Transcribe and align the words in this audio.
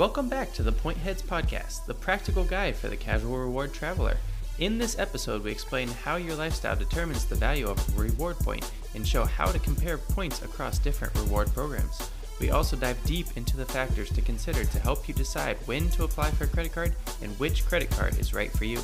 Welcome 0.00 0.30
back 0.30 0.54
to 0.54 0.62
the 0.62 0.72
PointHeads 0.72 1.22
Podcast, 1.22 1.84
the 1.84 1.92
practical 1.92 2.42
guide 2.42 2.74
for 2.74 2.88
the 2.88 2.96
casual 2.96 3.36
reward 3.36 3.74
traveler. 3.74 4.16
In 4.58 4.78
this 4.78 4.98
episode, 4.98 5.44
we 5.44 5.50
explain 5.50 5.88
how 5.88 6.16
your 6.16 6.36
lifestyle 6.36 6.74
determines 6.74 7.26
the 7.26 7.34
value 7.34 7.68
of 7.68 7.86
a 7.86 8.00
reward 8.00 8.38
point 8.38 8.72
and 8.94 9.06
show 9.06 9.26
how 9.26 9.52
to 9.52 9.58
compare 9.58 9.98
points 9.98 10.40
across 10.40 10.78
different 10.78 11.14
reward 11.16 11.52
programs. 11.52 12.10
We 12.40 12.50
also 12.50 12.76
dive 12.76 12.96
deep 13.04 13.26
into 13.36 13.58
the 13.58 13.66
factors 13.66 14.08
to 14.12 14.22
consider 14.22 14.64
to 14.64 14.78
help 14.78 15.06
you 15.06 15.12
decide 15.12 15.58
when 15.66 15.90
to 15.90 16.04
apply 16.04 16.30
for 16.30 16.44
a 16.44 16.48
credit 16.48 16.72
card 16.72 16.96
and 17.20 17.38
which 17.38 17.66
credit 17.66 17.90
card 17.90 18.18
is 18.18 18.32
right 18.32 18.50
for 18.50 18.64
you. 18.64 18.78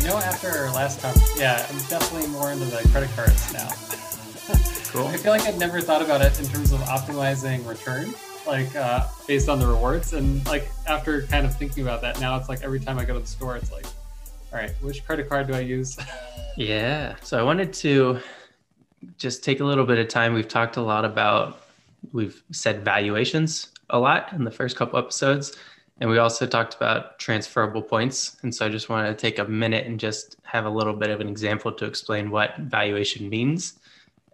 I 0.00 0.04
know 0.04 0.16
after 0.16 0.48
our 0.48 0.74
last 0.74 0.98
time, 0.98 1.14
yeah, 1.36 1.64
I'm 1.70 1.78
definitely 1.88 2.28
more 2.30 2.50
into 2.50 2.64
the 2.64 2.88
credit 2.88 3.10
cards 3.14 3.52
now. 3.52 3.68
Cool. 4.92 5.06
I 5.06 5.16
feel 5.16 5.32
like 5.32 5.46
I'd 5.46 5.58
never 5.58 5.80
thought 5.80 6.02
about 6.02 6.20
it 6.20 6.38
in 6.38 6.44
terms 6.44 6.70
of 6.70 6.80
optimizing 6.80 7.66
return, 7.66 8.12
like 8.46 8.76
uh, 8.76 9.06
based 9.26 9.48
on 9.48 9.58
the 9.58 9.66
rewards. 9.66 10.12
And 10.12 10.46
like 10.46 10.68
after 10.86 11.22
kind 11.28 11.46
of 11.46 11.56
thinking 11.56 11.82
about 11.82 12.02
that, 12.02 12.20
now 12.20 12.36
it's 12.36 12.50
like 12.50 12.60
every 12.60 12.78
time 12.78 12.98
I 12.98 13.06
go 13.06 13.14
to 13.14 13.20
the 13.20 13.26
store, 13.26 13.56
it's 13.56 13.72
like, 13.72 13.86
all 14.52 14.58
right, 14.58 14.70
which 14.82 15.02
credit 15.06 15.30
card 15.30 15.46
do 15.46 15.54
I 15.54 15.60
use? 15.60 15.96
Yeah. 16.54 17.14
So 17.22 17.40
I 17.40 17.42
wanted 17.42 17.72
to 17.72 18.20
just 19.16 19.42
take 19.42 19.60
a 19.60 19.64
little 19.64 19.86
bit 19.86 19.98
of 19.98 20.08
time. 20.08 20.34
We've 20.34 20.46
talked 20.46 20.76
a 20.76 20.82
lot 20.82 21.06
about, 21.06 21.62
we've 22.12 22.42
said 22.50 22.84
valuations 22.84 23.68
a 23.88 23.98
lot 23.98 24.30
in 24.34 24.44
the 24.44 24.50
first 24.50 24.76
couple 24.76 24.98
episodes. 24.98 25.56
And 26.02 26.10
we 26.10 26.18
also 26.18 26.46
talked 26.46 26.74
about 26.74 27.18
transferable 27.18 27.80
points. 27.80 28.36
And 28.42 28.54
so 28.54 28.66
I 28.66 28.68
just 28.68 28.90
wanted 28.90 29.08
to 29.08 29.14
take 29.14 29.38
a 29.38 29.44
minute 29.46 29.86
and 29.86 29.98
just 29.98 30.36
have 30.42 30.66
a 30.66 30.70
little 30.70 30.92
bit 30.92 31.08
of 31.08 31.22
an 31.22 31.28
example 31.28 31.72
to 31.72 31.86
explain 31.86 32.30
what 32.30 32.54
valuation 32.58 33.30
means 33.30 33.78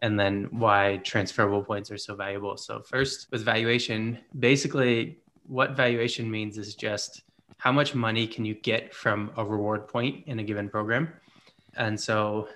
and 0.02 0.18
then 0.18 0.48
why 0.50 1.00
transferable 1.04 1.62
points 1.62 1.90
are 1.90 1.98
so 1.98 2.14
valuable. 2.14 2.56
So, 2.56 2.80
first, 2.80 3.28
with 3.30 3.44
valuation, 3.44 4.18
basically, 4.38 5.18
what 5.46 5.76
valuation 5.76 6.30
means 6.30 6.58
is 6.58 6.74
just 6.74 7.22
how 7.56 7.72
much 7.72 7.94
money 7.94 8.26
can 8.26 8.44
you 8.44 8.54
get 8.54 8.94
from 8.94 9.32
a 9.36 9.44
reward 9.44 9.88
point 9.88 10.24
in 10.26 10.38
a 10.38 10.42
given 10.42 10.68
program. 10.68 11.12
And 11.76 11.98
so, 11.98 12.48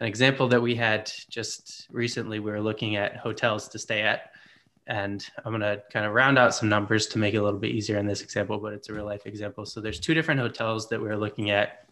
an 0.00 0.06
example 0.06 0.48
that 0.48 0.60
we 0.60 0.74
had 0.74 1.10
just 1.28 1.88
recently, 1.90 2.38
we 2.38 2.50
were 2.50 2.60
looking 2.60 2.96
at 2.96 3.16
hotels 3.16 3.68
to 3.68 3.78
stay 3.78 4.02
at. 4.02 4.32
And 4.86 5.26
I'm 5.44 5.50
going 5.50 5.62
to 5.62 5.82
kind 5.92 6.06
of 6.06 6.12
round 6.12 6.38
out 6.38 6.54
some 6.54 6.68
numbers 6.68 7.06
to 7.08 7.18
make 7.18 7.34
it 7.34 7.38
a 7.38 7.42
little 7.42 7.58
bit 7.58 7.72
easier 7.72 7.98
in 7.98 8.06
this 8.06 8.22
example, 8.22 8.58
but 8.58 8.72
it's 8.72 8.88
a 8.88 8.94
real 8.94 9.04
life 9.04 9.26
example. 9.26 9.66
So, 9.66 9.80
there's 9.80 10.00
two 10.00 10.14
different 10.14 10.40
hotels 10.40 10.88
that 10.88 11.00
we 11.00 11.08
are 11.08 11.16
looking 11.16 11.50
at, 11.50 11.86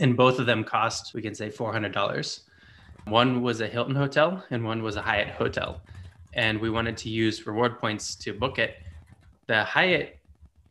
and 0.00 0.16
both 0.16 0.38
of 0.38 0.46
them 0.46 0.64
cost, 0.64 1.14
we 1.14 1.22
can 1.22 1.34
say, 1.34 1.48
$400. 1.48 2.40
One 3.06 3.42
was 3.42 3.60
a 3.60 3.66
Hilton 3.66 3.94
hotel 3.94 4.44
and 4.50 4.64
one 4.64 4.82
was 4.82 4.96
a 4.96 5.02
Hyatt 5.02 5.28
hotel. 5.28 5.80
And 6.34 6.60
we 6.60 6.70
wanted 6.70 6.96
to 6.98 7.08
use 7.08 7.46
reward 7.46 7.78
points 7.78 8.14
to 8.16 8.32
book 8.32 8.58
it. 8.58 8.76
The 9.46 9.64
Hyatt 9.64 10.18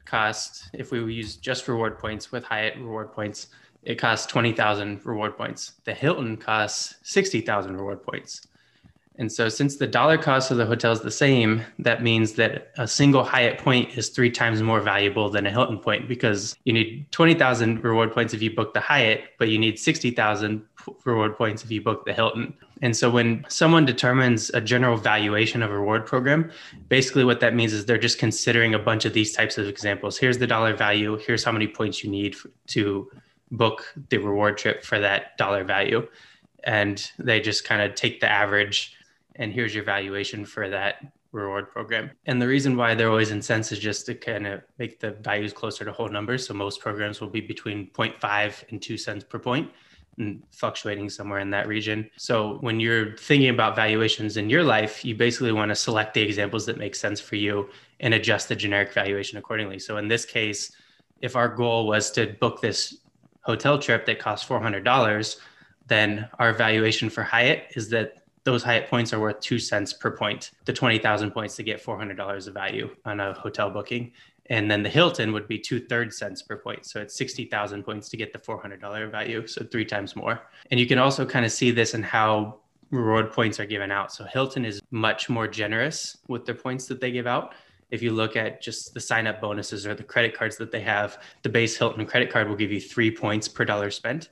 cost, 0.06 0.70
if 0.74 0.92
we 0.92 1.00
use 1.14 1.36
just 1.36 1.68
reward 1.68 2.00
points 2.00 2.32
with 2.32 2.44
Hyatt 2.44 2.78
reward 2.78 3.12
points, 3.14 3.48
it 3.84 3.96
costs 3.96 4.28
20,000 4.28 5.06
reward 5.06 5.38
points. 5.38 5.74
The 5.84 5.94
Hilton 5.94 6.38
costs 6.38 6.96
60,000 7.04 7.76
reward 7.76 8.04
points. 8.04 8.48
And 9.22 9.32
so, 9.32 9.50
since 9.50 9.76
the 9.76 9.86
dollar 9.86 10.18
cost 10.18 10.50
of 10.50 10.58
the 10.58 10.66
hotel 10.66 10.94
is 10.94 11.02
the 11.02 11.12
same, 11.12 11.64
that 11.78 12.02
means 12.02 12.34
that 12.34 12.72
a 12.80 12.88
single 12.88 13.24
Hyatt 13.24 13.60
point 13.60 13.96
is 13.96 14.10
three 14.10 14.32
times 14.32 14.64
more 14.64 14.82
valuable 14.82 15.30
than 15.30 15.46
a 15.46 15.52
Hilton 15.52 15.78
point 15.78 16.08
because 16.08 16.58
you 16.64 16.74
need 16.74 17.06
20,000 17.12 17.84
reward 17.84 18.12
points 18.14 18.34
if 18.34 18.42
you 18.42 18.50
book 18.50 18.74
the 18.74 18.80
Hyatt, 18.80 19.26
but 19.38 19.50
you 19.50 19.60
need 19.60 19.78
60,000 19.78 20.66
reward 21.06 21.38
points 21.38 21.64
if 21.64 21.70
you 21.70 21.84
book 21.84 22.04
the 22.04 22.14
Hilton. 22.14 22.52
And 22.82 22.98
so, 22.98 23.12
when 23.12 23.46
someone 23.48 23.86
determines 23.86 24.50
a 24.56 24.60
general 24.60 24.98
valuation 24.98 25.62
of 25.62 25.70
a 25.70 25.78
reward 25.78 26.08
program, 26.08 26.50
basically 26.90 27.24
what 27.24 27.42
that 27.42 27.54
means 27.54 27.74
is 27.74 27.86
they're 27.86 28.00
just 28.00 28.18
considering 28.18 28.74
a 28.74 28.80
bunch 28.80 29.06
of 29.06 29.14
these 29.14 29.34
types 29.34 29.60
of 29.60 29.68
examples. 29.68 30.18
Here's 30.18 30.40
the 30.40 30.48
dollar 30.48 30.76
value, 30.76 31.18
here's 31.18 31.44
how 31.44 31.52
many 31.52 31.68
points 31.68 32.04
you 32.04 32.10
need 32.10 32.38
to 32.70 33.08
book 33.52 33.86
the 34.10 34.18
reward 34.18 34.58
trip 34.58 34.84
for 34.84 34.98
that 35.00 35.38
dollar 35.38 35.64
value. 35.64 36.08
And 36.64 37.08
they 37.20 37.40
just 37.40 37.66
kind 37.66 37.84
of 37.84 37.94
take 37.94 38.20
the 38.20 38.28
average 38.28 38.98
and 39.36 39.54
here's 39.54 39.74
your 39.74 39.84
valuation 39.84 40.46
for 40.46 40.70
that 40.70 41.12
reward 41.32 41.72
program. 41.72 42.12
And 42.26 42.42
the 42.42 42.48
reason 42.48 42.76
why 42.76 42.94
they're 42.94 43.10
always 43.10 43.32
in 43.32 43.42
cents 43.42 43.72
is 43.72 43.80
just 43.80 44.06
to 44.08 44.16
kind 44.16 44.46
of 44.46 44.62
make 44.78 45.00
the 45.00 45.12
values 45.12 45.54
closer 45.54 45.86
to 45.86 45.92
whole 45.92 46.10
numbers. 46.10 46.46
So 46.46 46.54
most 46.54 46.82
programs 46.82 47.22
will 47.22 47.30
be 47.30 47.42
between 47.42 47.90
0.5 47.92 48.70
and 48.70 48.82
2 48.82 48.98
cents 48.98 49.24
per 49.24 49.40
point 49.40 49.72
and 50.18 50.44
fluctuating 50.52 51.10
somewhere 51.10 51.40
in 51.40 51.50
that 51.52 51.68
region. 51.68 52.10
So 52.18 52.58
when 52.60 52.82
you're 52.82 53.16
thinking 53.16 53.50
about 53.50 53.78
valuations 53.78 54.36
in 54.36 54.50
your 54.50 54.64
life, 54.64 55.06
you 55.06 55.16
basically 55.16 55.54
want 55.54 55.70
to 55.70 55.76
select 55.76 56.14
the 56.14 56.22
examples 56.22 56.66
that 56.66 56.78
make 56.78 56.96
sense 56.96 57.22
for 57.22 57.38
you 57.38 57.70
and 58.02 58.14
adjust 58.14 58.50
the 58.50 58.56
generic 58.56 58.94
valuation 58.94 59.38
accordingly. 59.38 59.80
So 59.80 59.98
in 59.98 60.10
this 60.10 60.26
case, 60.26 60.76
if 61.22 61.36
our 61.38 61.48
goal 61.48 61.88
was 61.88 62.12
to 62.12 62.36
book 62.42 62.62
this 62.62 62.98
hotel 63.44 63.80
trip 63.80 64.06
that 64.06 64.20
costs 64.20 64.48
$400, 64.48 65.38
then 65.88 66.30
our 66.40 66.54
valuation 66.54 67.10
for 67.10 67.24
Hyatt 67.24 67.68
is 67.76 67.90
that 67.90 68.21
those 68.44 68.64
Hyatt 68.64 68.90
points 68.90 69.14
are 69.14 69.20
worth 69.20 69.40
two 69.40 69.60
cents 69.60 69.94
per 69.94 70.12
point. 70.12 70.52
The 70.66 70.74
20,000 70.74 71.32
points 71.32 71.56
to 71.58 71.64
get 71.64 71.84
$400 71.84 72.48
of 72.48 72.54
value 72.54 72.96
on 73.06 73.20
a 73.20 73.34
hotel 73.34 73.70
booking. 73.70 74.12
And 74.48 74.70
then 74.70 74.84
the 74.84 74.90
Hilton 74.90 75.32
would 75.34 75.48
be 75.48 75.60
two 75.60 75.80
thirds 75.80 76.18
cents 76.18 76.42
per 76.42 76.58
point. 76.58 76.86
So 76.86 77.00
it's 77.00 77.16
60,000 77.16 77.84
points 77.84 78.10
to 78.10 78.18
get 78.18 78.34
the 78.34 78.40
$400 78.40 79.12
value. 79.12 79.46
So 79.48 79.64
three 79.64 79.86
times 79.86 80.16
more. 80.16 80.42
And 80.72 80.80
you 80.80 80.88
can 80.88 80.98
also 80.98 81.26
kind 81.26 81.46
of 81.46 81.52
see 81.52 81.72
this 81.72 81.94
in 81.94 82.04
how 82.04 82.60
reward 82.90 83.32
points 83.32 83.60
are 83.60 83.66
given 83.66 83.92
out. 83.92 84.12
So 84.12 84.26
Hilton 84.26 84.66
is 84.66 84.82
much 84.92 85.30
more 85.30 85.48
generous 85.48 86.18
with 86.28 86.46
their 86.46 86.56
points 86.56 86.88
that 86.88 87.00
they 87.00 87.12
give 87.12 87.28
out. 87.28 87.54
If 87.92 88.02
you 88.02 88.12
look 88.12 88.36
at 88.36 88.62
just 88.62 88.94
the 88.94 89.00
sign 89.00 89.28
up 89.28 89.40
bonuses 89.42 89.86
or 89.86 89.94
the 89.94 90.04
credit 90.04 90.34
cards 90.34 90.58
that 90.58 90.72
they 90.72 90.82
have, 90.82 91.22
the 91.44 91.50
base 91.50 91.78
Hilton 91.78 92.06
credit 92.06 92.30
card 92.32 92.50
will 92.50 92.56
give 92.56 92.72
you 92.72 92.82
three 92.82 93.12
points 93.12 93.48
per 93.48 93.66
dollar 93.66 93.92
spent 93.92 94.30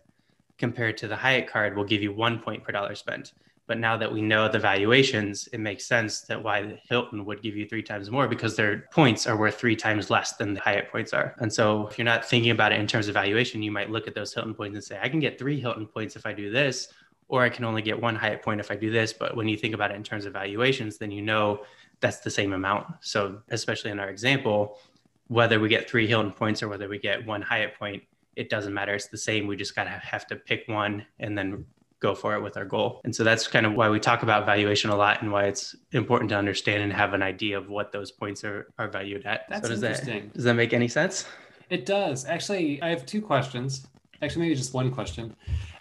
compared 0.57 0.97
to 0.97 1.07
the 1.07 1.15
Hyatt 1.15 1.47
card 1.47 1.75
will 1.75 1.85
give 1.85 2.03
you 2.03 2.11
one 2.11 2.39
point 2.39 2.63
per 2.63 2.71
dollar 2.71 2.93
spent. 2.93 3.33
But 3.69 3.77
now 3.77 3.95
that 3.97 4.11
we 4.11 4.23
know 4.23 4.49
the 4.49 4.57
valuations, 4.57 5.47
it 5.53 5.59
makes 5.59 5.85
sense 5.85 6.21
that 6.21 6.41
why 6.41 6.81
Hilton 6.89 7.23
would 7.23 7.43
give 7.43 7.55
you 7.55 7.67
three 7.67 7.83
times 7.83 8.09
more 8.09 8.27
because 8.27 8.55
their 8.55 8.87
points 8.91 9.27
are 9.27 9.37
worth 9.37 9.59
three 9.59 9.75
times 9.75 10.09
less 10.09 10.33
than 10.37 10.55
the 10.55 10.59
Hyatt 10.59 10.91
points 10.91 11.13
are. 11.13 11.35
And 11.37 11.53
so 11.53 11.85
if 11.85 11.95
you're 11.95 12.03
not 12.03 12.25
thinking 12.25 12.49
about 12.49 12.71
it 12.71 12.79
in 12.79 12.87
terms 12.87 13.07
of 13.07 13.13
valuation, 13.13 13.61
you 13.61 13.71
might 13.71 13.91
look 13.91 14.07
at 14.07 14.15
those 14.15 14.33
Hilton 14.33 14.55
points 14.55 14.73
and 14.73 14.83
say, 14.83 14.99
I 14.99 15.07
can 15.07 15.19
get 15.19 15.37
three 15.37 15.59
Hilton 15.59 15.85
points 15.85 16.15
if 16.15 16.25
I 16.25 16.33
do 16.33 16.49
this, 16.49 16.91
or 17.27 17.43
I 17.43 17.49
can 17.49 17.63
only 17.63 17.83
get 17.83 18.01
one 18.01 18.15
Hyatt 18.15 18.41
point 18.41 18.59
if 18.59 18.71
I 18.71 18.75
do 18.75 18.89
this. 18.89 19.13
But 19.13 19.37
when 19.37 19.47
you 19.47 19.55
think 19.55 19.75
about 19.75 19.91
it 19.91 19.97
in 19.97 20.03
terms 20.03 20.25
of 20.25 20.33
valuations, 20.33 20.97
then 20.97 21.11
you 21.11 21.21
know 21.21 21.63
that's 21.99 22.21
the 22.21 22.31
same 22.31 22.53
amount. 22.53 22.87
So 23.01 23.43
especially 23.49 23.91
in 23.91 23.99
our 23.99 24.09
example, 24.09 24.79
whether 25.27 25.59
we 25.59 25.69
get 25.69 25.87
three 25.87 26.07
Hilton 26.07 26.31
points 26.31 26.63
or 26.63 26.69
whether 26.69 26.89
we 26.89 26.97
get 26.97 27.23
one 27.23 27.43
Hyatt 27.43 27.77
point, 27.77 28.01
it 28.35 28.49
doesn't 28.49 28.73
matter. 28.73 28.95
It's 28.95 29.09
the 29.09 29.17
same. 29.19 29.45
We 29.45 29.55
just 29.55 29.75
gotta 29.75 29.91
have 29.91 30.25
to 30.25 30.35
pick 30.37 30.63
one 30.67 31.05
and 31.19 31.37
then 31.37 31.65
go 31.99 32.15
for 32.15 32.33
it 32.35 32.41
with 32.41 32.55
our 32.57 32.65
goal. 32.65 33.01
And 33.03 33.15
so 33.15 33.23
that's 33.23 33.47
kind 33.47 33.65
of 33.65 33.73
why 33.73 33.89
we 33.89 33.99
talk 33.99 34.23
about 34.23 34.45
valuation 34.45 34.89
a 34.89 34.95
lot 34.95 35.21
and 35.21 35.31
why 35.31 35.45
it's 35.45 35.75
important 35.91 36.29
to 36.29 36.37
understand 36.37 36.81
and 36.81 36.93
have 36.93 37.13
an 37.13 37.21
idea 37.21 37.57
of 37.57 37.69
what 37.69 37.91
those 37.91 38.11
points 38.11 38.43
are, 38.43 38.67
are 38.77 38.87
valued 38.87 39.25
at. 39.25 39.45
That's 39.49 39.63
so 39.63 39.69
does 39.69 39.83
interesting. 39.83 40.23
That, 40.23 40.33
does 40.33 40.43
that 40.45 40.53
make 40.53 40.73
any 40.73 40.87
sense? 40.87 41.25
It 41.69 41.85
does. 41.85 42.25
Actually, 42.25 42.81
I 42.81 42.89
have 42.89 43.05
two 43.05 43.21
questions. 43.21 43.87
Actually, 44.21 44.43
maybe 44.43 44.55
just 44.55 44.73
one 44.73 44.91
question. 44.91 45.35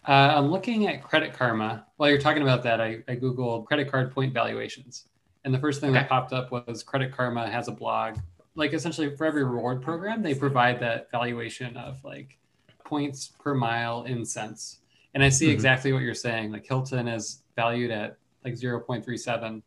Uh, 0.06 0.34
I'm 0.36 0.50
looking 0.50 0.86
at 0.86 1.02
Credit 1.02 1.32
Karma. 1.32 1.86
While 1.96 2.08
you're 2.08 2.20
talking 2.20 2.42
about 2.42 2.62
that, 2.64 2.80
I, 2.80 3.02
I 3.08 3.16
Googled 3.16 3.66
credit 3.66 3.90
card 3.90 4.12
point 4.12 4.32
valuations. 4.32 5.04
And 5.44 5.54
the 5.54 5.58
first 5.58 5.80
thing 5.80 5.90
okay. 5.90 6.00
that 6.00 6.08
popped 6.08 6.32
up 6.32 6.50
was 6.50 6.82
Credit 6.82 7.12
Karma 7.12 7.48
has 7.48 7.68
a 7.68 7.72
blog. 7.72 8.18
Like 8.54 8.72
essentially 8.72 9.14
for 9.16 9.24
every 9.24 9.44
reward 9.44 9.82
program, 9.82 10.22
they 10.22 10.34
provide 10.34 10.80
that 10.80 11.10
valuation 11.10 11.76
of 11.76 12.02
like 12.04 12.38
points 12.84 13.28
per 13.38 13.54
mile 13.54 14.04
in 14.04 14.24
cents. 14.24 14.77
And 15.14 15.22
I 15.22 15.28
see 15.28 15.46
mm-hmm. 15.46 15.54
exactly 15.54 15.92
what 15.92 16.02
you're 16.02 16.14
saying. 16.14 16.52
Like 16.52 16.66
Hilton 16.66 17.08
is 17.08 17.42
valued 17.56 17.90
at 17.90 18.18
like 18.44 18.54
0.37. 18.54 19.62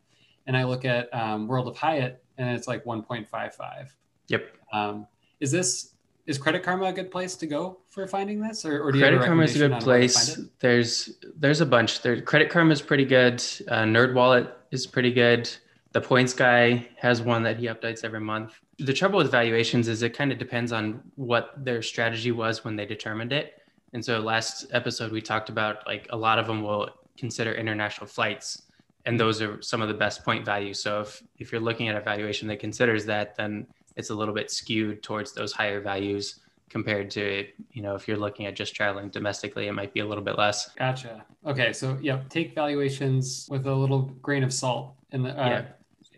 And 0.46 0.56
I 0.56 0.64
look 0.64 0.84
at 0.84 1.12
um, 1.14 1.46
World 1.46 1.68
of 1.68 1.76
Hyatt 1.76 2.22
and 2.38 2.50
it's 2.50 2.68
like 2.68 2.84
1.55. 2.84 3.88
Yep. 4.28 4.56
Um, 4.72 5.06
is 5.40 5.50
this 5.50 5.92
is 6.26 6.38
Credit 6.38 6.62
Karma 6.62 6.86
a 6.86 6.92
good 6.92 7.10
place 7.10 7.34
to 7.36 7.46
go 7.46 7.80
for 7.90 8.06
finding 8.06 8.40
this, 8.40 8.64
or, 8.64 8.80
or 8.80 8.92
do 8.92 9.00
Credit 9.00 9.20
you 9.20 9.26
Karma 9.26 9.42
is 9.42 9.60
a 9.60 9.68
good 9.68 9.80
place. 9.80 10.40
There's 10.60 11.18
there's 11.36 11.60
a 11.60 11.66
bunch. 11.66 12.00
There, 12.00 12.20
Credit 12.22 12.48
Karma 12.48 12.72
is 12.72 12.80
pretty 12.80 13.04
good. 13.04 13.42
Uh, 13.68 13.82
NerdWallet 13.82 14.50
is 14.70 14.86
pretty 14.86 15.12
good. 15.12 15.50
The 15.92 16.00
Points 16.00 16.32
guy 16.32 16.88
has 16.96 17.20
one 17.20 17.42
that 17.42 17.58
he 17.58 17.66
updates 17.66 18.04
every 18.04 18.20
month. 18.20 18.54
The 18.78 18.94
trouble 18.94 19.18
with 19.18 19.30
valuations 19.30 19.88
is 19.88 20.02
it 20.02 20.16
kind 20.16 20.32
of 20.32 20.38
depends 20.38 20.72
on 20.72 21.02
what 21.16 21.52
their 21.62 21.82
strategy 21.82 22.32
was 22.32 22.64
when 22.64 22.76
they 22.76 22.86
determined 22.86 23.32
it. 23.32 23.61
And 23.92 24.04
so 24.04 24.20
last 24.20 24.66
episode 24.72 25.12
we 25.12 25.20
talked 25.20 25.48
about 25.48 25.86
like 25.86 26.06
a 26.10 26.16
lot 26.16 26.38
of 26.38 26.46
them 26.46 26.62
will 26.62 26.90
consider 27.16 27.52
international 27.52 28.06
flights 28.06 28.62
and 29.04 29.18
those 29.18 29.42
are 29.42 29.60
some 29.60 29.82
of 29.82 29.88
the 29.88 29.94
best 29.94 30.24
point 30.24 30.44
values. 30.44 30.82
So 30.82 31.00
if 31.00 31.22
if 31.38 31.52
you're 31.52 31.60
looking 31.60 31.88
at 31.88 31.96
a 31.96 32.00
valuation 32.00 32.48
that 32.48 32.60
considers 32.60 33.04
that 33.06 33.36
then 33.36 33.66
it's 33.96 34.10
a 34.10 34.14
little 34.14 34.34
bit 34.34 34.50
skewed 34.50 35.02
towards 35.02 35.32
those 35.32 35.52
higher 35.52 35.80
values 35.80 36.40
compared 36.72 37.10
to 37.10 37.46
you 37.72 37.82
know 37.82 37.94
if 37.94 38.08
you're 38.08 38.16
looking 38.16 38.46
at 38.46 38.56
just 38.56 38.74
traveling 38.74 39.10
domestically 39.10 39.66
it 39.66 39.72
might 39.72 39.92
be 39.92 40.00
a 40.00 40.06
little 40.06 40.24
bit 40.24 40.38
less 40.38 40.70
gotcha 40.70 41.22
okay 41.44 41.70
so 41.70 41.98
yeah 42.00 42.20
take 42.30 42.54
valuations 42.54 43.46
with 43.50 43.66
a 43.66 43.74
little 43.74 44.02
grain 44.22 44.42
of 44.42 44.50
salt 44.50 44.94
in 45.10 45.22
the 45.22 45.30
uh, 45.38 45.48
yeah. 45.48 45.64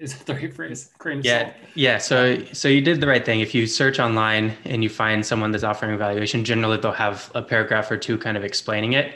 Is 0.05 0.17
that 0.17 0.27
the 0.27 0.35
right 0.35 0.55
phrase 0.55 0.91
grain 0.99 1.21
yeah 1.25 1.45
salt. 1.45 1.55
yeah 1.75 1.99
so 1.99 2.45
so 2.53 2.69
you 2.69 2.81
did 2.81 3.01
the 3.01 3.07
right 3.07 3.25
thing 3.25 3.41
if 3.41 3.55
you 3.55 3.67
search 3.67 3.99
online 3.99 4.57
and 4.65 4.83
you 4.83 4.89
find 4.89 5.25
someone 5.25 5.51
that's 5.51 5.65
offering 5.65 5.93
a 5.93 5.97
valuation 5.97 6.45
generally 6.45 6.77
they'll 6.77 6.93
have 6.93 7.31
a 7.35 7.43
paragraph 7.43 7.91
or 7.91 7.97
two 7.97 8.17
kind 8.17 8.37
of 8.37 8.45
explaining 8.45 8.93
it 8.93 9.15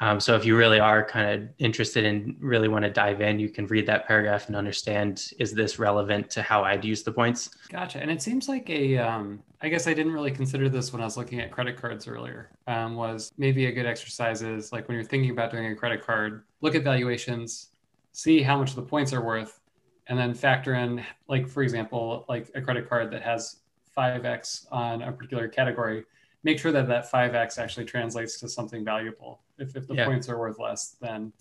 um, 0.00 0.18
so 0.18 0.34
if 0.34 0.44
you 0.44 0.56
really 0.56 0.80
are 0.80 1.04
kind 1.04 1.30
of 1.30 1.48
interested 1.58 2.04
and 2.04 2.36
really 2.40 2.68
want 2.68 2.84
to 2.84 2.90
dive 2.90 3.20
in, 3.20 3.38
you 3.38 3.48
can 3.48 3.66
read 3.66 3.86
that 3.86 4.06
paragraph 4.06 4.48
and 4.48 4.56
understand 4.56 5.32
is 5.38 5.52
this 5.52 5.78
relevant 5.78 6.30
to 6.30 6.42
how 6.42 6.64
I'd 6.64 6.84
use 6.84 7.02
the 7.02 7.12
points. 7.12 7.50
Gotcha. 7.70 8.00
And 8.00 8.10
it 8.10 8.20
seems 8.20 8.48
like 8.48 8.68
a, 8.70 8.98
um, 8.98 9.42
I 9.60 9.68
guess 9.68 9.86
I 9.86 9.94
didn't 9.94 10.12
really 10.12 10.32
consider 10.32 10.68
this 10.68 10.92
when 10.92 11.00
I 11.00 11.04
was 11.04 11.16
looking 11.16 11.40
at 11.40 11.52
credit 11.52 11.76
cards 11.76 12.08
earlier. 12.08 12.50
Um, 12.66 12.96
was 12.96 13.32
maybe 13.38 13.66
a 13.66 13.72
good 13.72 13.86
exercise 13.86 14.42
is 14.42 14.72
like 14.72 14.88
when 14.88 14.96
you're 14.96 15.04
thinking 15.04 15.30
about 15.30 15.52
doing 15.52 15.66
a 15.66 15.76
credit 15.76 16.04
card, 16.04 16.42
look 16.60 16.74
at 16.74 16.82
valuations, 16.82 17.68
see 18.12 18.42
how 18.42 18.58
much 18.58 18.74
the 18.74 18.82
points 18.82 19.12
are 19.12 19.22
worth, 19.22 19.60
and 20.08 20.18
then 20.18 20.34
factor 20.34 20.74
in 20.74 21.04
like 21.28 21.48
for 21.48 21.62
example, 21.62 22.24
like 22.28 22.50
a 22.54 22.60
credit 22.60 22.88
card 22.88 23.10
that 23.10 23.22
has 23.22 23.56
5x 23.96 24.66
on 24.72 25.02
a 25.02 25.12
particular 25.12 25.48
category 25.48 26.04
make 26.44 26.58
sure 26.58 26.70
that 26.70 26.86
that 26.86 27.10
5x 27.10 27.58
actually 27.58 27.86
translates 27.86 28.38
to 28.40 28.48
something 28.48 28.84
valuable. 28.84 29.40
If, 29.58 29.74
if 29.74 29.88
the 29.88 29.94
yeah. 29.94 30.04
points 30.04 30.28
are 30.28 30.38
worth 30.38 30.58
less, 30.58 30.96
then 31.00 31.32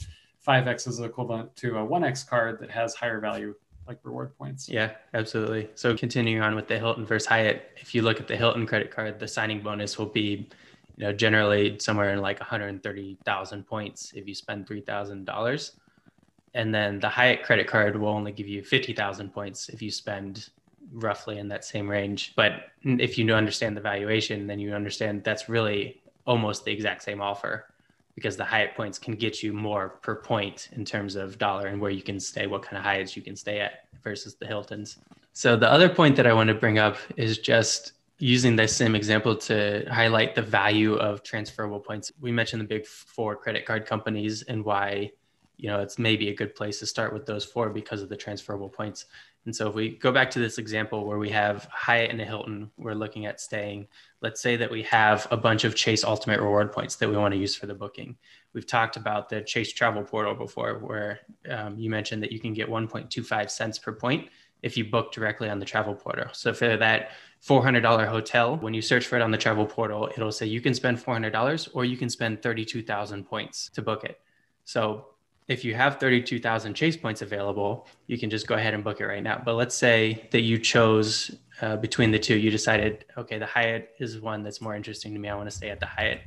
5x 0.47 0.87
is 0.87 0.99
equivalent 0.99 1.55
to 1.57 1.77
a 1.77 1.85
1x 1.85 2.27
card 2.27 2.59
that 2.59 2.71
has 2.71 2.95
higher 2.95 3.19
value 3.19 3.53
like 3.85 3.99
reward 4.03 4.35
points. 4.37 4.69
Yeah, 4.69 4.91
absolutely. 5.13 5.69
So 5.75 5.95
continuing 5.95 6.41
on 6.41 6.55
with 6.55 6.69
the 6.69 6.79
Hilton 6.79 7.05
versus 7.05 7.27
Hyatt, 7.27 7.71
if 7.75 7.93
you 7.93 8.01
look 8.01 8.21
at 8.21 8.29
the 8.29 8.35
Hilton 8.35 8.65
credit 8.65 8.91
card, 8.91 9.19
the 9.19 9.27
signing 9.27 9.61
bonus 9.61 9.97
will 9.97 10.05
be, 10.05 10.49
you 10.95 11.05
know, 11.05 11.11
generally 11.11 11.77
somewhere 11.79 12.13
in 12.13 12.21
like 12.21 12.39
130,000 12.39 13.67
points 13.67 14.13
if 14.15 14.25
you 14.25 14.33
spend 14.33 14.65
$3,000. 14.65 15.71
And 16.53 16.73
then 16.73 16.99
the 16.99 17.09
Hyatt 17.09 17.43
credit 17.43 17.67
card 17.67 17.99
will 17.99 18.09
only 18.09 18.31
give 18.31 18.47
you 18.47 18.63
50,000 18.63 19.33
points 19.33 19.69
if 19.69 19.81
you 19.81 19.89
spend 19.89 20.49
roughly 20.91 21.39
in 21.39 21.47
that 21.47 21.65
same 21.65 21.89
range. 21.89 22.33
But 22.35 22.65
if 22.83 23.17
you 23.17 23.33
understand 23.33 23.75
the 23.75 23.81
valuation, 23.81 24.45
then 24.45 24.59
you 24.59 24.73
understand 24.73 25.23
that's 25.23 25.49
really 25.49 26.01
almost 26.25 26.63
the 26.65 26.71
exact 26.71 27.03
same 27.03 27.21
offer 27.21 27.65
because 28.15 28.37
the 28.37 28.45
Hyatt 28.45 28.75
points 28.75 28.99
can 28.99 29.15
get 29.15 29.41
you 29.41 29.53
more 29.53 29.89
per 30.01 30.15
point 30.15 30.69
in 30.73 30.85
terms 30.85 31.15
of 31.15 31.37
dollar 31.39 31.67
and 31.67 31.81
where 31.81 31.89
you 31.91 32.03
can 32.03 32.19
stay, 32.19 32.45
what 32.45 32.61
kind 32.61 32.77
of 32.77 32.83
Hyatts 32.83 33.15
you 33.15 33.23
can 33.23 33.35
stay 33.35 33.59
at 33.59 33.85
versus 34.03 34.35
the 34.35 34.45
Hiltons. 34.45 34.97
So 35.33 35.55
the 35.55 35.71
other 35.71 35.89
point 35.89 36.15
that 36.17 36.27
I 36.27 36.33
want 36.33 36.49
to 36.49 36.53
bring 36.53 36.77
up 36.77 36.97
is 37.17 37.39
just 37.39 37.93
using 38.19 38.55
this 38.55 38.75
same 38.75 38.95
example 38.95 39.35
to 39.35 39.85
highlight 39.89 40.35
the 40.35 40.43
value 40.43 40.93
of 40.93 41.23
transferable 41.23 41.79
points. 41.79 42.11
We 42.21 42.31
mentioned 42.31 42.61
the 42.61 42.67
big 42.67 42.85
four 42.85 43.35
credit 43.35 43.65
card 43.65 43.87
companies 43.87 44.43
and 44.43 44.63
why, 44.63 45.11
you 45.57 45.69
know, 45.69 45.79
it's 45.79 45.99
maybe 45.99 46.29
a 46.29 46.35
good 46.35 46.55
place 46.55 46.79
to 46.79 46.85
start 46.85 47.13
with 47.13 47.25
those 47.25 47.45
four 47.45 47.69
because 47.69 48.01
of 48.01 48.09
the 48.09 48.17
transferable 48.17 48.69
points. 48.69 49.05
And 49.45 49.55
so 49.55 49.67
if 49.67 49.75
we 49.75 49.89
go 49.89 50.11
back 50.11 50.31
to 50.31 50.39
this 50.39 50.57
example 50.57 51.05
where 51.05 51.17
we 51.17 51.29
have 51.29 51.67
Hyatt 51.71 52.11
and 52.11 52.21
Hilton, 52.21 52.71
we're 52.77 52.93
looking 52.93 53.25
at 53.25 53.41
staying. 53.41 53.87
Let's 54.21 54.41
say 54.41 54.55
that 54.55 54.71
we 54.71 54.83
have 54.83 55.27
a 55.31 55.37
bunch 55.37 55.65
of 55.65 55.75
Chase 55.75 56.03
Ultimate 56.03 56.39
Reward 56.39 56.71
points 56.71 56.95
that 56.95 57.09
we 57.09 57.17
want 57.17 57.33
to 57.33 57.39
use 57.39 57.55
for 57.55 57.65
the 57.65 57.73
booking. 57.73 58.15
We've 58.53 58.67
talked 58.67 58.95
about 58.95 59.29
the 59.29 59.41
Chase 59.41 59.73
Travel 59.73 60.03
Portal 60.03 60.33
before, 60.33 60.79
where 60.79 61.19
um, 61.49 61.77
you 61.77 61.89
mentioned 61.89 62.23
that 62.23 62.31
you 62.31 62.39
can 62.39 62.53
get 62.53 62.69
1.25 62.69 63.49
cents 63.49 63.79
per 63.79 63.91
point 63.91 64.29
if 64.61 64.77
you 64.77 64.85
book 64.85 65.11
directly 65.11 65.49
on 65.49 65.59
the 65.59 65.65
travel 65.65 65.93
portal. 65.93 66.27
So 66.31 66.53
for 66.53 66.77
that 66.77 67.11
$400 67.45 68.07
hotel, 68.07 68.55
when 68.57 68.73
you 68.73 68.81
search 68.81 69.05
for 69.05 69.17
it 69.17 69.21
on 69.21 69.29
the 69.29 69.37
travel 69.37 69.65
portal, 69.65 70.09
it'll 70.15 70.31
say 70.31 70.45
you 70.45 70.61
can 70.61 70.73
spend 70.73 70.97
$400 70.97 71.69
or 71.73 71.83
you 71.83 71.97
can 71.97 72.09
spend 72.09 72.41
32,000 72.41 73.25
points 73.25 73.69
to 73.71 73.81
book 73.81 74.05
it. 74.05 74.21
So 74.63 75.07
if 75.47 75.65
you 75.65 75.75
have 75.75 75.99
32,000 75.99 76.73
chase 76.73 76.95
points 76.95 77.21
available, 77.21 77.87
you 78.07 78.17
can 78.17 78.29
just 78.29 78.47
go 78.47 78.55
ahead 78.55 78.73
and 78.73 78.83
book 78.83 79.01
it 79.01 79.05
right 79.05 79.23
now. 79.23 79.41
But 79.43 79.55
let's 79.55 79.75
say 79.75 80.27
that 80.31 80.41
you 80.41 80.57
chose 80.57 81.35
uh, 81.61 81.77
between 81.77 82.11
the 82.11 82.19
two, 82.19 82.37
you 82.37 82.49
decided, 82.49 83.05
okay, 83.17 83.37
the 83.37 83.45
Hyatt 83.45 83.93
is 83.99 84.19
one 84.19 84.43
that's 84.43 84.61
more 84.61 84.75
interesting 84.75 85.13
to 85.13 85.19
me. 85.19 85.29
I 85.29 85.35
want 85.35 85.49
to 85.49 85.55
stay 85.55 85.69
at 85.69 85.79
the 85.79 85.85
Hyatt. 85.85 86.21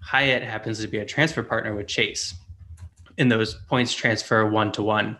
Hyatt 0.00 0.42
happens 0.42 0.80
to 0.80 0.88
be 0.88 0.98
a 0.98 1.04
transfer 1.04 1.42
partner 1.42 1.74
with 1.74 1.86
Chase, 1.86 2.34
and 3.18 3.30
those 3.30 3.54
points 3.54 3.92
transfer 3.94 4.48
one 4.48 4.72
to 4.72 4.82
one. 4.82 5.18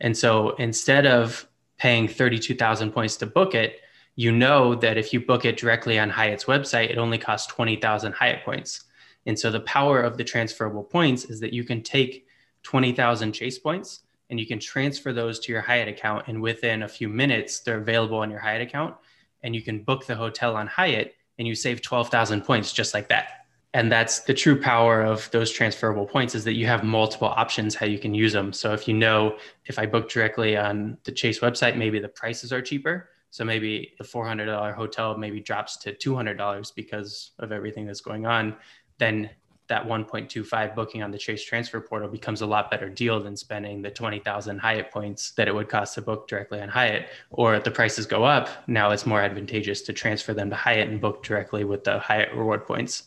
And 0.00 0.16
so 0.16 0.50
instead 0.56 1.06
of 1.06 1.46
paying 1.78 2.08
32,000 2.08 2.92
points 2.92 3.16
to 3.18 3.26
book 3.26 3.54
it, 3.54 3.80
you 4.16 4.30
know 4.30 4.74
that 4.74 4.98
if 4.98 5.12
you 5.12 5.20
book 5.20 5.44
it 5.44 5.56
directly 5.56 5.98
on 5.98 6.10
Hyatt's 6.10 6.44
website, 6.44 6.90
it 6.90 6.98
only 6.98 7.18
costs 7.18 7.46
20,000 7.52 8.12
Hyatt 8.12 8.44
points. 8.44 8.84
And 9.26 9.38
so 9.38 9.50
the 9.50 9.60
power 9.60 10.02
of 10.02 10.16
the 10.16 10.24
transferable 10.24 10.82
points 10.82 11.24
is 11.24 11.40
that 11.40 11.52
you 11.52 11.64
can 11.64 11.82
take 11.82 12.26
20,000 12.62 13.32
chase 13.32 13.58
points 13.58 14.00
and 14.30 14.40
you 14.40 14.46
can 14.46 14.58
transfer 14.58 15.12
those 15.12 15.38
to 15.40 15.52
your 15.52 15.60
Hyatt 15.60 15.88
account. 15.88 16.26
And 16.26 16.40
within 16.40 16.82
a 16.84 16.88
few 16.88 17.08
minutes, 17.08 17.60
they're 17.60 17.78
available 17.78 18.18
on 18.18 18.30
your 18.30 18.40
Hyatt 18.40 18.62
account. 18.62 18.96
And 19.42 19.54
you 19.54 19.62
can 19.62 19.82
book 19.82 20.06
the 20.06 20.14
hotel 20.14 20.56
on 20.56 20.66
Hyatt 20.66 21.14
and 21.38 21.46
you 21.46 21.54
save 21.54 21.82
12,000 21.82 22.42
points 22.42 22.72
just 22.72 22.94
like 22.94 23.08
that. 23.08 23.42
And 23.74 23.90
that's 23.90 24.20
the 24.20 24.34
true 24.34 24.60
power 24.60 25.02
of 25.02 25.30
those 25.30 25.50
transferable 25.50 26.06
points 26.06 26.34
is 26.34 26.44
that 26.44 26.54
you 26.54 26.66
have 26.66 26.84
multiple 26.84 27.28
options 27.28 27.74
how 27.74 27.86
you 27.86 27.98
can 27.98 28.14
use 28.14 28.32
them. 28.32 28.52
So 28.52 28.72
if 28.72 28.86
you 28.86 28.94
know 28.94 29.38
if 29.66 29.78
I 29.78 29.86
book 29.86 30.10
directly 30.10 30.56
on 30.56 30.98
the 31.04 31.12
Chase 31.12 31.40
website, 31.40 31.76
maybe 31.76 31.98
the 31.98 32.08
prices 32.08 32.52
are 32.52 32.60
cheaper. 32.60 33.08
So 33.30 33.44
maybe 33.44 33.94
the 33.98 34.04
$400 34.04 34.74
hotel 34.74 35.16
maybe 35.16 35.40
drops 35.40 35.78
to 35.78 35.94
$200 35.94 36.74
because 36.74 37.30
of 37.38 37.50
everything 37.50 37.86
that's 37.86 38.02
going 38.02 38.26
on. 38.26 38.56
Then 38.98 39.30
that 39.72 39.86
1.25 39.86 40.74
booking 40.74 41.02
on 41.02 41.10
the 41.10 41.16
Chase 41.16 41.42
transfer 41.42 41.80
portal 41.80 42.06
becomes 42.06 42.42
a 42.42 42.46
lot 42.46 42.70
better 42.70 42.90
deal 42.90 43.22
than 43.22 43.34
spending 43.34 43.80
the 43.80 43.90
20,000 43.90 44.58
Hyatt 44.58 44.90
points 44.90 45.30
that 45.30 45.48
it 45.48 45.54
would 45.54 45.70
cost 45.70 45.94
to 45.94 46.02
book 46.02 46.28
directly 46.28 46.60
on 46.60 46.68
Hyatt. 46.68 47.08
Or 47.30 47.54
if 47.54 47.64
the 47.64 47.70
prices 47.70 48.04
go 48.04 48.22
up, 48.22 48.50
now 48.66 48.90
it's 48.90 49.06
more 49.06 49.22
advantageous 49.22 49.80
to 49.82 49.94
transfer 49.94 50.34
them 50.34 50.50
to 50.50 50.56
Hyatt 50.56 50.90
and 50.90 51.00
book 51.00 51.22
directly 51.22 51.64
with 51.64 51.84
the 51.84 51.98
Hyatt 52.00 52.34
reward 52.34 52.66
points. 52.66 53.04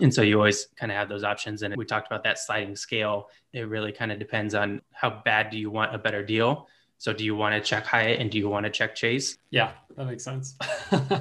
And 0.00 0.12
so 0.12 0.22
you 0.22 0.38
always 0.38 0.68
kind 0.76 0.90
of 0.90 0.96
have 0.96 1.10
those 1.10 1.22
options. 1.22 1.60
And 1.60 1.76
we 1.76 1.84
talked 1.84 2.06
about 2.06 2.24
that 2.24 2.38
sliding 2.38 2.76
scale. 2.76 3.28
It 3.52 3.68
really 3.68 3.92
kind 3.92 4.10
of 4.10 4.18
depends 4.18 4.54
on 4.54 4.80
how 4.92 5.20
bad 5.22 5.50
do 5.50 5.58
you 5.58 5.70
want 5.70 5.94
a 5.94 5.98
better 5.98 6.24
deal. 6.24 6.66
So 6.96 7.12
do 7.12 7.26
you 7.26 7.36
want 7.36 7.54
to 7.54 7.60
check 7.60 7.84
Hyatt 7.84 8.20
and 8.20 8.30
do 8.30 8.38
you 8.38 8.48
want 8.48 8.64
to 8.64 8.70
check 8.70 8.94
Chase? 8.94 9.36
Yeah, 9.50 9.72
that 9.98 10.06
makes 10.06 10.24
sense. 10.24 10.56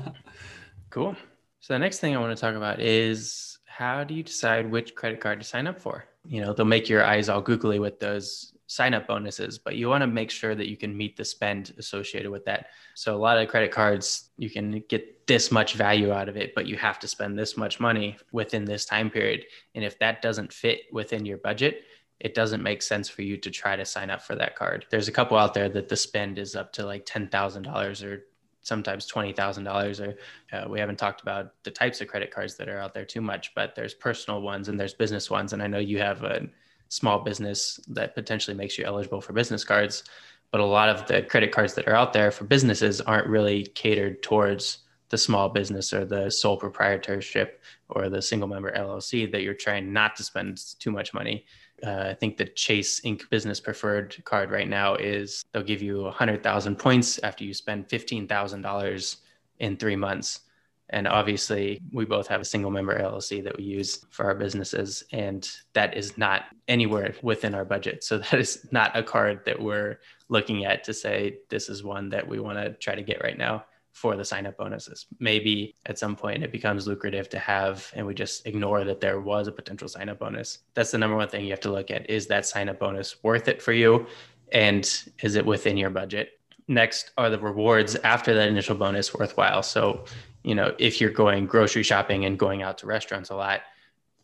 cool. 0.89 1.17
So 1.59 1.73
the 1.73 1.79
next 1.79 1.99
thing 1.99 2.15
I 2.15 2.19
want 2.21 2.33
to 2.33 2.39
talk 2.39 2.55
about 2.55 2.79
is 2.79 3.57
how 3.77 4.05
do 4.05 4.13
you 4.13 4.23
decide 4.23 4.71
which 4.71 4.95
credit 4.95 5.19
card 5.19 5.37
to 5.41 5.45
sign 5.45 5.67
up 5.67 5.81
for? 5.81 6.05
You 6.25 6.41
know, 6.41 6.53
they'll 6.53 6.65
make 6.65 6.87
your 6.87 7.03
eyes 7.03 7.27
all 7.27 7.41
googly 7.41 7.77
with 7.77 7.99
those 7.99 8.53
sign 8.67 8.93
up 8.93 9.05
bonuses, 9.05 9.57
but 9.57 9.75
you 9.75 9.89
want 9.89 10.01
to 10.01 10.07
make 10.07 10.31
sure 10.31 10.55
that 10.55 10.69
you 10.69 10.77
can 10.77 10.95
meet 10.95 11.17
the 11.17 11.25
spend 11.25 11.73
associated 11.77 12.31
with 12.31 12.45
that. 12.45 12.67
So 12.93 13.13
a 13.13 13.17
lot 13.17 13.37
of 13.37 13.49
credit 13.49 13.71
cards, 13.71 14.29
you 14.37 14.49
can 14.49 14.81
get 14.87 15.27
this 15.27 15.51
much 15.51 15.73
value 15.73 16.13
out 16.13 16.29
of 16.29 16.37
it, 16.37 16.55
but 16.55 16.67
you 16.67 16.77
have 16.77 16.99
to 16.99 17.07
spend 17.07 17.37
this 17.37 17.57
much 17.57 17.81
money 17.81 18.15
within 18.31 18.63
this 18.63 18.85
time 18.85 19.09
period. 19.09 19.43
And 19.75 19.83
if 19.83 19.99
that 19.99 20.21
doesn't 20.21 20.53
fit 20.53 20.83
within 20.93 21.25
your 21.25 21.39
budget, 21.39 21.83
it 22.21 22.33
doesn't 22.33 22.63
make 22.63 22.81
sense 22.81 23.09
for 23.09 23.23
you 23.23 23.35
to 23.35 23.51
try 23.51 23.75
to 23.75 23.83
sign 23.83 24.09
up 24.09 24.21
for 24.21 24.35
that 24.35 24.55
card. 24.55 24.85
There's 24.89 25.09
a 25.09 25.11
couple 25.11 25.37
out 25.37 25.53
there 25.53 25.67
that 25.67 25.89
the 25.89 25.97
spend 25.97 26.39
is 26.39 26.55
up 26.55 26.71
to 26.73 26.85
like 26.85 27.05
$10,000 27.05 28.03
or 28.05 28.23
sometimes 28.65 29.09
$20,000 29.09 30.07
or 30.07 30.57
uh, 30.57 30.67
we 30.67 30.79
haven't 30.79 30.97
talked 30.97 31.21
about 31.21 31.53
the 31.63 31.71
types 31.71 32.01
of 32.01 32.07
credit 32.07 32.31
cards 32.31 32.55
that 32.55 32.67
are 32.67 32.79
out 32.79 32.93
there 32.93 33.05
too 33.05 33.21
much, 33.21 33.53
but 33.53 33.75
there's 33.75 33.93
personal 33.93 34.41
ones 34.41 34.67
and 34.67 34.79
there's 34.79 34.95
business 34.95 35.29
ones. 35.29 35.53
And 35.53 35.61
I 35.61 35.67
know 35.67 35.77
you 35.77 35.99
have 35.99 36.23
a 36.23 36.47
small 36.89 37.19
business 37.19 37.79
that 37.87 38.15
potentially 38.15 38.57
makes 38.57 38.77
you 38.77 38.83
eligible 38.83 39.21
for 39.21 39.33
business 39.33 39.63
cards, 39.63 40.03
but 40.51 40.61
a 40.61 40.65
lot 40.65 40.89
of 40.89 41.05
the 41.07 41.21
credit 41.21 41.51
cards 41.51 41.75
that 41.75 41.87
are 41.87 41.95
out 41.95 42.11
there 42.11 42.31
for 42.31 42.45
businesses 42.45 43.01
aren't 43.01 43.27
really 43.27 43.65
catered 43.67 44.23
towards 44.23 44.79
the 45.09 45.17
small 45.17 45.49
business 45.49 45.93
or 45.93 46.03
the 46.03 46.31
sole 46.31 46.57
proprietorship 46.57 47.61
or 47.89 48.09
the 48.09 48.21
single 48.21 48.47
member 48.47 48.71
LLC 48.71 49.31
that 49.31 49.43
you're 49.43 49.53
trying 49.53 49.93
not 49.93 50.15
to 50.15 50.23
spend 50.23 50.59
too 50.79 50.91
much 50.91 51.13
money 51.13 51.45
uh, 51.83 52.07
I 52.09 52.13
think 52.13 52.37
the 52.37 52.45
Chase 52.45 53.01
Ink 53.03 53.29
Business 53.29 53.59
Preferred 53.59 54.15
card 54.23 54.51
right 54.51 54.67
now 54.67 54.95
is 54.95 55.43
they'll 55.51 55.63
give 55.63 55.81
you 55.81 56.03
100,000 56.03 56.75
points 56.77 57.19
after 57.19 57.43
you 57.43 57.53
spend 57.53 57.87
$15,000 57.89 59.17
in 59.59 59.77
three 59.77 59.95
months. 59.95 60.41
And 60.89 61.07
obviously, 61.07 61.81
we 61.91 62.05
both 62.05 62.27
have 62.27 62.41
a 62.41 62.45
single 62.45 62.69
member 62.69 62.97
LLC 62.97 63.43
that 63.43 63.57
we 63.57 63.63
use 63.63 64.05
for 64.11 64.25
our 64.25 64.35
businesses, 64.35 65.03
and 65.11 65.49
that 65.73 65.97
is 65.97 66.15
not 66.15 66.43
anywhere 66.67 67.15
within 67.23 67.55
our 67.55 67.65
budget. 67.65 68.03
So, 68.03 68.17
that 68.31 68.39
is 68.39 68.67
not 68.71 68.95
a 68.95 69.01
card 69.01 69.41
that 69.45 69.59
we're 69.59 69.99
looking 70.29 70.65
at 70.65 70.83
to 70.83 70.93
say 70.93 71.39
this 71.49 71.69
is 71.69 71.83
one 71.83 72.09
that 72.09 72.27
we 72.27 72.39
want 72.39 72.59
to 72.59 72.73
try 72.73 72.93
to 72.93 73.01
get 73.01 73.23
right 73.23 73.37
now 73.37 73.65
for 73.95 74.17
the 74.17 74.25
sign 74.25 74.45
up 74.45 74.57
bonuses. 74.57 75.05
Maybe 75.19 75.73
at 75.85 75.97
some 75.97 76.17
point 76.17 76.43
it 76.43 76.51
becomes 76.51 76.85
lucrative 76.85 77.29
to 77.29 77.39
have, 77.39 77.89
and 77.95 78.05
we 78.05 78.13
just 78.13 78.45
ignore 78.45 78.83
that 78.83 78.99
there 78.99 79.21
was 79.21 79.47
a 79.47 79.53
potential 79.53 79.87
sign 79.87 80.09
up 80.09 80.19
bonus. 80.19 80.59
That's 80.73 80.91
the 80.91 80.97
number 80.97 81.15
one 81.15 81.29
thing 81.29 81.45
you 81.45 81.51
have 81.51 81.61
to 81.61 81.71
look 81.71 81.89
at. 81.89 82.09
Is 82.09 82.27
that 82.27 82.45
sign 82.45 82.67
up 82.67 82.77
bonus 82.77 83.23
worth 83.23 83.47
it 83.47 83.61
for 83.61 83.71
you? 83.71 84.05
And 84.51 84.83
is 85.23 85.35
it 85.35 85.45
within 85.45 85.77
your 85.77 85.89
budget? 85.91 86.33
Next 86.67 87.11
are 87.17 87.29
the 87.29 87.39
rewards 87.39 87.95
after 87.95 88.33
that 88.33 88.49
initial 88.49 88.75
bonus 88.75 89.13
worthwhile? 89.13 89.63
So 89.63 90.03
you 90.43 90.55
know, 90.55 90.75
if 90.77 90.99
you're 90.99 91.09
going 91.09 91.47
grocery 91.47 91.83
shopping 91.83 92.25
and 92.25 92.37
going 92.37 92.63
out 92.63 92.77
to 92.79 92.87
restaurants 92.87 93.29
a 93.29 93.35
lot, 93.35 93.61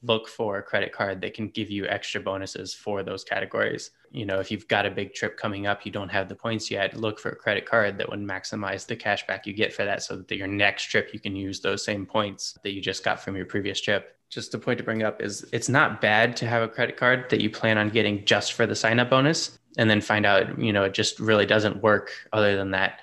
look 0.03 0.27
for 0.27 0.57
a 0.57 0.63
credit 0.63 0.91
card 0.91 1.21
that 1.21 1.33
can 1.33 1.49
give 1.49 1.69
you 1.69 1.85
extra 1.85 2.19
bonuses 2.19 2.73
for 2.73 3.03
those 3.03 3.23
categories. 3.23 3.91
You 4.11 4.25
know, 4.25 4.39
if 4.39 4.49
you've 4.49 4.67
got 4.67 4.85
a 4.85 4.91
big 4.91 5.13
trip 5.13 5.37
coming 5.37 5.67
up, 5.67 5.85
you 5.85 5.91
don't 5.91 6.09
have 6.09 6.27
the 6.27 6.35
points 6.35 6.71
yet, 6.71 6.97
look 6.97 7.19
for 7.19 7.29
a 7.29 7.35
credit 7.35 7.65
card 7.65 7.97
that 7.97 8.09
would 8.09 8.19
maximize 8.19 8.85
the 8.85 8.95
cash 8.95 9.25
back 9.27 9.45
you 9.45 9.53
get 9.53 9.73
for 9.73 9.85
that 9.85 10.03
so 10.03 10.17
that 10.17 10.35
your 10.35 10.47
next 10.47 10.85
trip 10.85 11.13
you 11.13 11.19
can 11.19 11.35
use 11.35 11.59
those 11.59 11.83
same 11.83 12.05
points 12.05 12.57
that 12.63 12.71
you 12.71 12.81
just 12.81 13.03
got 13.03 13.21
from 13.21 13.35
your 13.35 13.45
previous 13.45 13.79
trip. 13.79 14.17
Just 14.29 14.53
a 14.53 14.57
point 14.57 14.77
to 14.79 14.83
bring 14.83 15.03
up 15.03 15.21
is 15.21 15.45
it's 15.51 15.69
not 15.69 16.01
bad 16.01 16.35
to 16.37 16.47
have 16.47 16.63
a 16.63 16.67
credit 16.67 16.97
card 16.97 17.29
that 17.29 17.41
you 17.41 17.49
plan 17.49 17.77
on 17.77 17.89
getting 17.89 18.25
just 18.25 18.53
for 18.53 18.65
the 18.65 18.75
sign 18.75 18.99
up 18.99 19.09
bonus 19.09 19.59
and 19.77 19.89
then 19.89 20.01
find 20.01 20.25
out, 20.25 20.57
you 20.57 20.73
know, 20.73 20.83
it 20.83 20.93
just 20.93 21.19
really 21.19 21.45
doesn't 21.45 21.81
work 21.81 22.11
other 22.33 22.55
than 22.55 22.71
that 22.71 23.01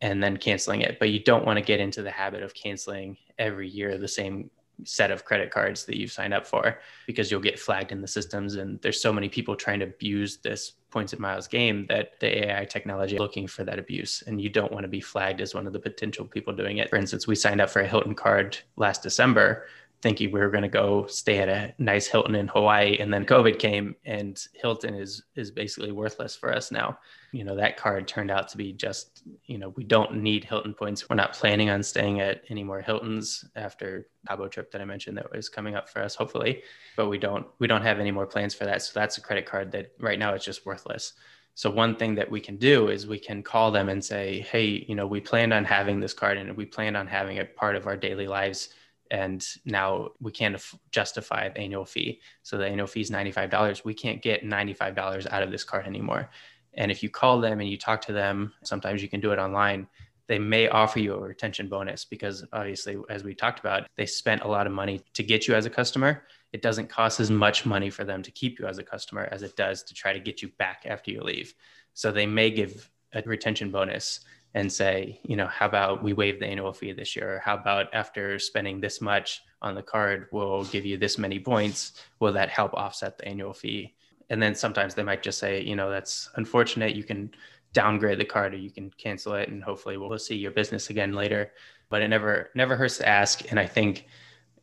and 0.00 0.22
then 0.22 0.36
canceling 0.36 0.82
it. 0.82 0.98
But 0.98 1.10
you 1.10 1.20
don't 1.20 1.44
want 1.44 1.58
to 1.58 1.64
get 1.64 1.80
into 1.80 2.02
the 2.02 2.10
habit 2.10 2.42
of 2.42 2.54
canceling 2.54 3.16
every 3.38 3.68
year 3.68 3.98
the 3.98 4.08
same 4.08 4.50
set 4.84 5.10
of 5.10 5.24
credit 5.24 5.50
cards 5.50 5.84
that 5.84 5.96
you've 5.96 6.12
signed 6.12 6.34
up 6.34 6.46
for 6.46 6.78
because 7.06 7.30
you'll 7.30 7.40
get 7.40 7.58
flagged 7.58 7.92
in 7.92 8.00
the 8.00 8.08
systems 8.08 8.54
and 8.54 8.80
there's 8.80 9.00
so 9.00 9.12
many 9.12 9.28
people 9.28 9.56
trying 9.56 9.80
to 9.80 9.86
abuse 9.86 10.38
this 10.38 10.72
points 10.90 11.12
and 11.12 11.20
miles 11.20 11.46
game 11.46 11.86
that 11.88 12.18
the 12.20 12.48
AI 12.48 12.64
technology 12.64 13.16
is 13.16 13.20
looking 13.20 13.46
for 13.46 13.64
that 13.64 13.78
abuse 13.78 14.22
and 14.26 14.40
you 14.40 14.48
don't 14.48 14.72
want 14.72 14.84
to 14.84 14.88
be 14.88 15.00
flagged 15.00 15.40
as 15.40 15.54
one 15.54 15.66
of 15.66 15.72
the 15.72 15.78
potential 15.78 16.24
people 16.24 16.52
doing 16.54 16.78
it. 16.78 16.88
For 16.88 16.96
instance, 16.96 17.26
we 17.26 17.34
signed 17.34 17.60
up 17.60 17.70
for 17.70 17.80
a 17.80 17.86
Hilton 17.86 18.14
card 18.14 18.56
last 18.76 19.02
December 19.02 19.66
thinking 20.00 20.30
we 20.30 20.38
were 20.38 20.50
going 20.50 20.62
to 20.62 20.68
go 20.68 21.06
stay 21.06 21.38
at 21.38 21.48
a 21.48 21.74
nice 21.78 22.06
Hilton 22.06 22.36
in 22.36 22.46
Hawaii 22.48 22.98
and 22.98 23.12
then 23.12 23.24
COVID 23.24 23.58
came 23.58 23.96
and 24.04 24.40
Hilton 24.54 24.94
is 24.94 25.24
is 25.34 25.50
basically 25.50 25.90
worthless 25.90 26.36
for 26.36 26.54
us 26.54 26.70
now. 26.70 26.98
You 27.32 27.44
know, 27.44 27.56
that 27.56 27.76
card 27.76 28.06
turned 28.06 28.30
out 28.30 28.48
to 28.48 28.56
be 28.56 28.72
just, 28.72 29.22
you 29.46 29.58
know, 29.58 29.70
we 29.70 29.84
don't 29.84 30.22
need 30.22 30.44
Hilton 30.44 30.72
points. 30.72 31.08
We're 31.08 31.16
not 31.16 31.32
planning 31.32 31.68
on 31.68 31.82
staying 31.82 32.20
at 32.20 32.42
any 32.48 32.62
more 32.62 32.80
Hiltons 32.80 33.44
after 33.56 34.06
Cabo 34.26 34.48
trip 34.48 34.70
that 34.70 34.80
I 34.80 34.84
mentioned 34.84 35.16
that 35.18 35.32
was 35.32 35.48
coming 35.48 35.74
up 35.74 35.88
for 35.88 36.00
us 36.00 36.14
hopefully, 36.14 36.62
but 36.96 37.08
we 37.08 37.18
don't 37.18 37.46
we 37.58 37.66
don't 37.66 37.82
have 37.82 37.98
any 37.98 38.12
more 38.12 38.26
plans 38.26 38.54
for 38.54 38.66
that. 38.66 38.82
So 38.82 38.92
that's 38.94 39.18
a 39.18 39.22
credit 39.22 39.46
card 39.46 39.72
that 39.72 39.92
right 39.98 40.18
now 40.18 40.34
it's 40.34 40.44
just 40.44 40.64
worthless. 40.64 41.14
So 41.54 41.68
one 41.70 41.96
thing 41.96 42.14
that 42.14 42.30
we 42.30 42.40
can 42.40 42.56
do 42.56 42.88
is 42.88 43.08
we 43.08 43.18
can 43.18 43.42
call 43.42 43.72
them 43.72 43.88
and 43.88 44.04
say, 44.04 44.46
"Hey, 44.48 44.84
you 44.86 44.94
know, 44.94 45.08
we 45.08 45.20
planned 45.20 45.52
on 45.52 45.64
having 45.64 45.98
this 45.98 46.14
card 46.14 46.38
and 46.38 46.56
we 46.56 46.64
planned 46.66 46.96
on 46.96 47.08
having 47.08 47.38
it 47.38 47.56
part 47.56 47.74
of 47.74 47.88
our 47.88 47.96
daily 47.96 48.28
lives 48.28 48.68
and 49.10 49.46
now 49.64 50.10
we 50.20 50.32
can't 50.32 50.60
justify 50.90 51.48
the 51.48 51.58
annual 51.58 51.84
fee. 51.84 52.20
So 52.42 52.58
the 52.58 52.66
annual 52.66 52.86
fee 52.86 53.00
is 53.00 53.10
$95. 53.10 53.84
We 53.84 53.94
can't 53.94 54.22
get 54.22 54.44
$95 54.44 55.26
out 55.30 55.42
of 55.42 55.50
this 55.50 55.64
card 55.64 55.86
anymore. 55.86 56.30
And 56.74 56.90
if 56.90 57.02
you 57.02 57.10
call 57.10 57.40
them 57.40 57.60
and 57.60 57.68
you 57.68 57.76
talk 57.76 58.00
to 58.02 58.12
them, 58.12 58.52
sometimes 58.62 59.02
you 59.02 59.08
can 59.08 59.20
do 59.20 59.32
it 59.32 59.38
online. 59.38 59.88
They 60.26 60.38
may 60.38 60.68
offer 60.68 61.00
you 61.00 61.14
a 61.14 61.20
retention 61.20 61.68
bonus 61.68 62.04
because 62.04 62.44
obviously, 62.52 62.98
as 63.08 63.24
we 63.24 63.34
talked 63.34 63.60
about, 63.60 63.86
they 63.96 64.06
spent 64.06 64.42
a 64.42 64.48
lot 64.48 64.66
of 64.66 64.72
money 64.72 65.00
to 65.14 65.22
get 65.22 65.48
you 65.48 65.54
as 65.54 65.64
a 65.64 65.70
customer. 65.70 66.24
It 66.52 66.62
doesn't 66.62 66.88
cost 66.88 67.18
as 67.18 67.30
much 67.30 67.64
money 67.64 67.90
for 67.90 68.04
them 68.04 68.22
to 68.22 68.30
keep 68.30 68.58
you 68.58 68.66
as 68.66 68.78
a 68.78 68.82
customer 68.82 69.28
as 69.32 69.42
it 69.42 69.56
does 69.56 69.82
to 69.84 69.94
try 69.94 70.12
to 70.12 70.20
get 70.20 70.42
you 70.42 70.48
back 70.58 70.84
after 70.86 71.10
you 71.10 71.22
leave. 71.22 71.54
So 71.94 72.12
they 72.12 72.26
may 72.26 72.50
give 72.50 72.90
a 73.12 73.22
retention 73.22 73.70
bonus 73.70 74.20
and 74.54 74.72
say, 74.72 75.20
you 75.24 75.36
know, 75.36 75.46
how 75.46 75.66
about 75.66 76.02
we 76.02 76.12
waive 76.12 76.40
the 76.40 76.46
annual 76.46 76.72
fee 76.72 76.92
this 76.92 77.14
year? 77.14 77.36
Or 77.36 77.38
how 77.38 77.54
about 77.54 77.92
after 77.92 78.38
spending 78.38 78.80
this 78.80 79.00
much 79.00 79.42
on 79.60 79.74
the 79.74 79.82
card, 79.82 80.28
we'll 80.32 80.64
give 80.64 80.86
you 80.86 80.96
this 80.96 81.18
many 81.18 81.38
points? 81.38 81.92
Will 82.20 82.32
that 82.32 82.48
help 82.48 82.74
offset 82.74 83.18
the 83.18 83.26
annual 83.26 83.52
fee? 83.52 83.94
And 84.30 84.42
then 84.42 84.54
sometimes 84.54 84.94
they 84.94 85.02
might 85.02 85.22
just 85.22 85.38
say, 85.38 85.62
you 85.62 85.76
know, 85.76 85.90
that's 85.90 86.30
unfortunate. 86.36 86.94
You 86.94 87.04
can 87.04 87.30
downgrade 87.72 88.18
the 88.18 88.24
card 88.24 88.54
or 88.54 88.58
you 88.58 88.70
can 88.70 88.90
cancel 88.90 89.34
it 89.34 89.48
and 89.48 89.62
hopefully 89.62 89.96
we'll 89.96 90.18
see 90.18 90.36
your 90.36 90.50
business 90.50 90.90
again 90.90 91.12
later. 91.12 91.52
But 91.90 92.02
it 92.02 92.08
never 92.08 92.50
never 92.54 92.76
hurts 92.76 92.98
to 92.98 93.08
ask. 93.08 93.50
And 93.50 93.58
I 93.58 93.66
think 93.66 94.06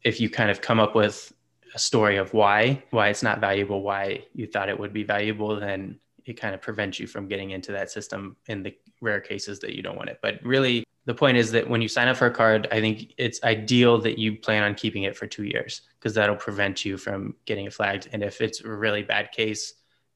if 0.03 0.19
you 0.19 0.29
kind 0.29 0.51
of 0.51 0.61
come 0.61 0.79
up 0.79 0.95
with 0.95 1.33
a 1.73 1.79
story 1.79 2.17
of 2.17 2.33
why, 2.33 2.83
why 2.91 3.09
it's 3.09 3.23
not 3.23 3.39
valuable, 3.39 3.81
why 3.81 4.25
you 4.33 4.47
thought 4.47 4.69
it 4.69 4.79
would 4.79 4.93
be 4.93 5.03
valuable, 5.03 5.59
then 5.59 5.99
it 6.25 6.33
kind 6.33 6.55
of 6.55 6.61
prevents 6.61 6.99
you 6.99 7.07
from 7.07 7.27
getting 7.27 7.51
into 7.51 7.71
that 7.71 7.91
system 7.91 8.35
in 8.47 8.63
the 8.63 8.75
rare 9.01 9.21
cases 9.21 9.59
that 9.59 9.75
you 9.75 9.83
don't 9.83 9.95
want 9.95 10.09
it. 10.09 10.19
But 10.21 10.39
really, 10.43 10.83
the 11.05 11.13
point 11.13 11.37
is 11.37 11.51
that 11.51 11.69
when 11.69 11.81
you 11.81 11.87
sign 11.87 12.07
up 12.07 12.17
for 12.17 12.25
a 12.25 12.31
card, 12.31 12.67
I 12.71 12.81
think 12.81 13.13
it's 13.17 13.43
ideal 13.43 13.99
that 14.01 14.17
you 14.17 14.37
plan 14.37 14.63
on 14.63 14.73
keeping 14.73 15.03
it 15.03 15.15
for 15.15 15.27
two 15.27 15.43
years 15.43 15.81
because 15.99 16.15
that'll 16.15 16.35
prevent 16.35 16.83
you 16.83 16.97
from 16.97 17.35
getting 17.45 17.65
it 17.65 17.73
flagged. 17.73 18.09
And 18.11 18.23
if 18.23 18.41
it's 18.41 18.61
a 18.61 18.69
really 18.69 19.03
bad 19.03 19.31
case 19.31 19.75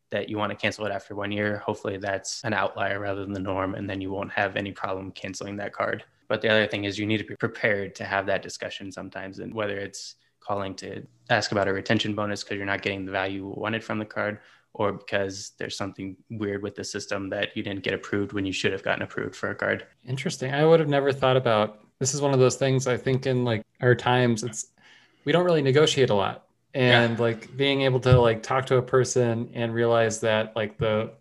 that 0.10 0.30
you 0.30 0.38
want 0.38 0.50
to 0.52 0.56
cancel 0.56 0.86
it 0.88 0.92
after 0.92 1.14
one 1.14 1.32
year, 1.32 1.60
hopefully 1.60 1.98
that's 1.98 2.44
an 2.44 2.54
outlier 2.54 3.00
rather 3.00 3.22
than 3.22 3.34
the 3.34 3.40
norm. 3.40 3.76
And 3.76 3.88
then 3.88 4.02
you 4.02 4.10
won't 4.10 4.32
have 4.32 4.56
any 4.56 4.72
problem 4.72 5.12
canceling 5.12 5.56
that 5.58 5.74
card. 5.74 6.04
But 6.28 6.42
the 6.42 6.50
other 6.50 6.66
thing 6.66 6.86
is 6.86 6.98
you 6.98 7.06
need 7.06 7.18
to 7.20 7.24
be 7.24 7.36
prepared 7.36 7.94
to 7.96 8.04
have 8.04 8.26
that 8.26 8.42
discussion 8.42 8.92
sometimes. 8.92 9.38
And 9.38 9.54
whether 9.54 9.78
it's 9.78 10.16
calling 10.40 10.74
to 10.74 11.06
ask 11.30 11.52
about 11.52 11.68
a 11.68 11.74
retention 11.74 12.16
bonus 12.16 12.44
because 12.44 12.58
you're 12.58 12.66
not 12.66 12.82
getting 12.82 13.06
the 13.06 13.12
value 13.12 13.54
wanted 13.56 13.84
from 13.84 14.00
the 14.00 14.06
card 14.06 14.40
or 14.74 14.94
because 14.94 15.54
there's 15.58 15.76
something 15.76 16.16
weird 16.30 16.62
with 16.62 16.76
the 16.76 16.84
system 16.84 17.30
that 17.30 17.56
you 17.56 17.64
didn't 17.64 17.84
get 17.84 17.94
approved 17.94 18.34
when 18.34 18.46
you 18.46 18.54
should 18.54 18.72
have 18.72 18.84
gotten 18.84 19.02
approved 19.02 19.36
for 19.36 19.50
a 19.50 19.56
card. 19.56 19.86
Interesting. 20.08 20.54
I 20.54 20.66
would 20.66 20.80
have 20.80 20.90
never 20.90 21.12
thought 21.12 21.38
about 21.38 21.80
this 22.00 22.14
is 22.14 22.22
one 22.22 22.34
of 22.34 22.40
those 22.40 22.56
things 22.56 22.88
I 22.88 22.98
think 22.98 23.26
in 23.26 23.44
like 23.44 23.66
our 23.82 23.96
times 23.96 24.44
it's 24.44 24.68
we 25.26 25.32
don't 25.32 25.46
really 25.46 25.62
negotiate 25.62 26.10
a 26.10 26.16
lot. 26.16 26.46
And 26.74 27.18
yeah. 27.18 27.22
like 27.22 27.58
being 27.58 27.82
able 27.82 28.00
to 28.02 28.20
like 28.20 28.44
talk 28.44 28.66
to 28.68 28.78
a 28.78 28.82
person 28.82 29.50
and 29.54 29.74
realize 29.74 30.20
that 30.22 30.56
like 30.56 30.78
the 30.78 31.12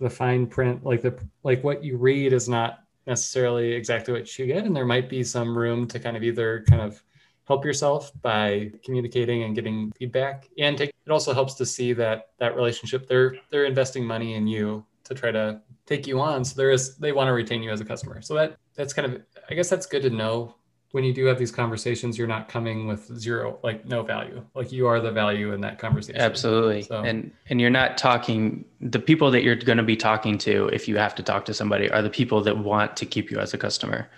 the 0.00 0.10
fine 0.10 0.46
print 0.46 0.84
like 0.84 1.02
the 1.02 1.18
like 1.42 1.62
what 1.64 1.82
you 1.82 1.96
read 1.96 2.32
is 2.32 2.48
not 2.48 2.80
necessarily 3.06 3.72
exactly 3.72 4.12
what 4.12 4.38
you 4.38 4.46
get 4.46 4.64
and 4.64 4.76
there 4.76 4.84
might 4.84 5.08
be 5.08 5.24
some 5.24 5.56
room 5.56 5.86
to 5.88 5.98
kind 5.98 6.16
of 6.16 6.22
either 6.22 6.64
kind 6.68 6.82
of 6.82 7.02
help 7.48 7.64
yourself 7.64 8.12
by 8.20 8.70
communicating 8.84 9.42
and 9.42 9.54
getting 9.54 9.90
feedback. 9.92 10.48
And 10.58 10.76
take, 10.76 10.90
it 10.90 11.10
also 11.10 11.32
helps 11.32 11.54
to 11.54 11.66
see 11.66 11.94
that 11.94 12.28
that 12.38 12.54
relationship. 12.54 13.08
They're 13.08 13.36
they're 13.50 13.64
investing 13.64 14.04
money 14.04 14.34
in 14.34 14.46
you 14.46 14.84
to 15.04 15.14
try 15.14 15.32
to 15.32 15.60
take 15.86 16.06
you 16.06 16.20
on. 16.20 16.44
So 16.44 16.54
there 16.54 16.70
is 16.70 16.96
they 16.98 17.12
want 17.12 17.28
to 17.28 17.32
retain 17.32 17.62
you 17.62 17.70
as 17.70 17.80
a 17.80 17.84
customer. 17.84 18.20
So 18.20 18.34
that 18.34 18.56
that's 18.76 18.92
kind 18.92 19.12
of 19.12 19.22
i 19.50 19.54
guess 19.54 19.68
that's 19.68 19.86
good 19.86 20.02
to 20.02 20.10
know. 20.10 20.54
When 20.92 21.04
you 21.04 21.12
do 21.12 21.26
have 21.26 21.38
these 21.38 21.52
conversations 21.52 22.16
you're 22.16 22.26
not 22.26 22.48
coming 22.48 22.86
with 22.86 23.14
zero 23.18 23.58
like 23.62 23.84
no 23.86 24.02
value. 24.02 24.44
Like 24.54 24.72
you 24.72 24.86
are 24.86 25.00
the 25.00 25.10
value 25.10 25.52
in 25.52 25.60
that 25.62 25.78
conversation. 25.78 26.20
Absolutely. 26.20 26.82
So. 26.82 27.02
and 27.02 27.30
and 27.48 27.60
you're 27.60 27.76
not 27.80 27.98
talking 27.98 28.64
the 28.80 28.98
people 28.98 29.30
that 29.30 29.42
you're 29.42 29.56
going 29.56 29.78
to 29.78 29.90
be 29.94 29.96
talking 29.96 30.38
to 30.38 30.68
if 30.68 30.88
you 30.88 30.96
have 30.96 31.14
to 31.16 31.22
talk 31.22 31.44
to 31.46 31.54
somebody 31.54 31.90
are 31.90 32.02
the 32.02 32.10
people 32.10 32.42
that 32.42 32.58
want 32.58 32.96
to 32.98 33.06
keep 33.06 33.30
you 33.30 33.38
as 33.38 33.52
a 33.54 33.58
customer 33.58 34.08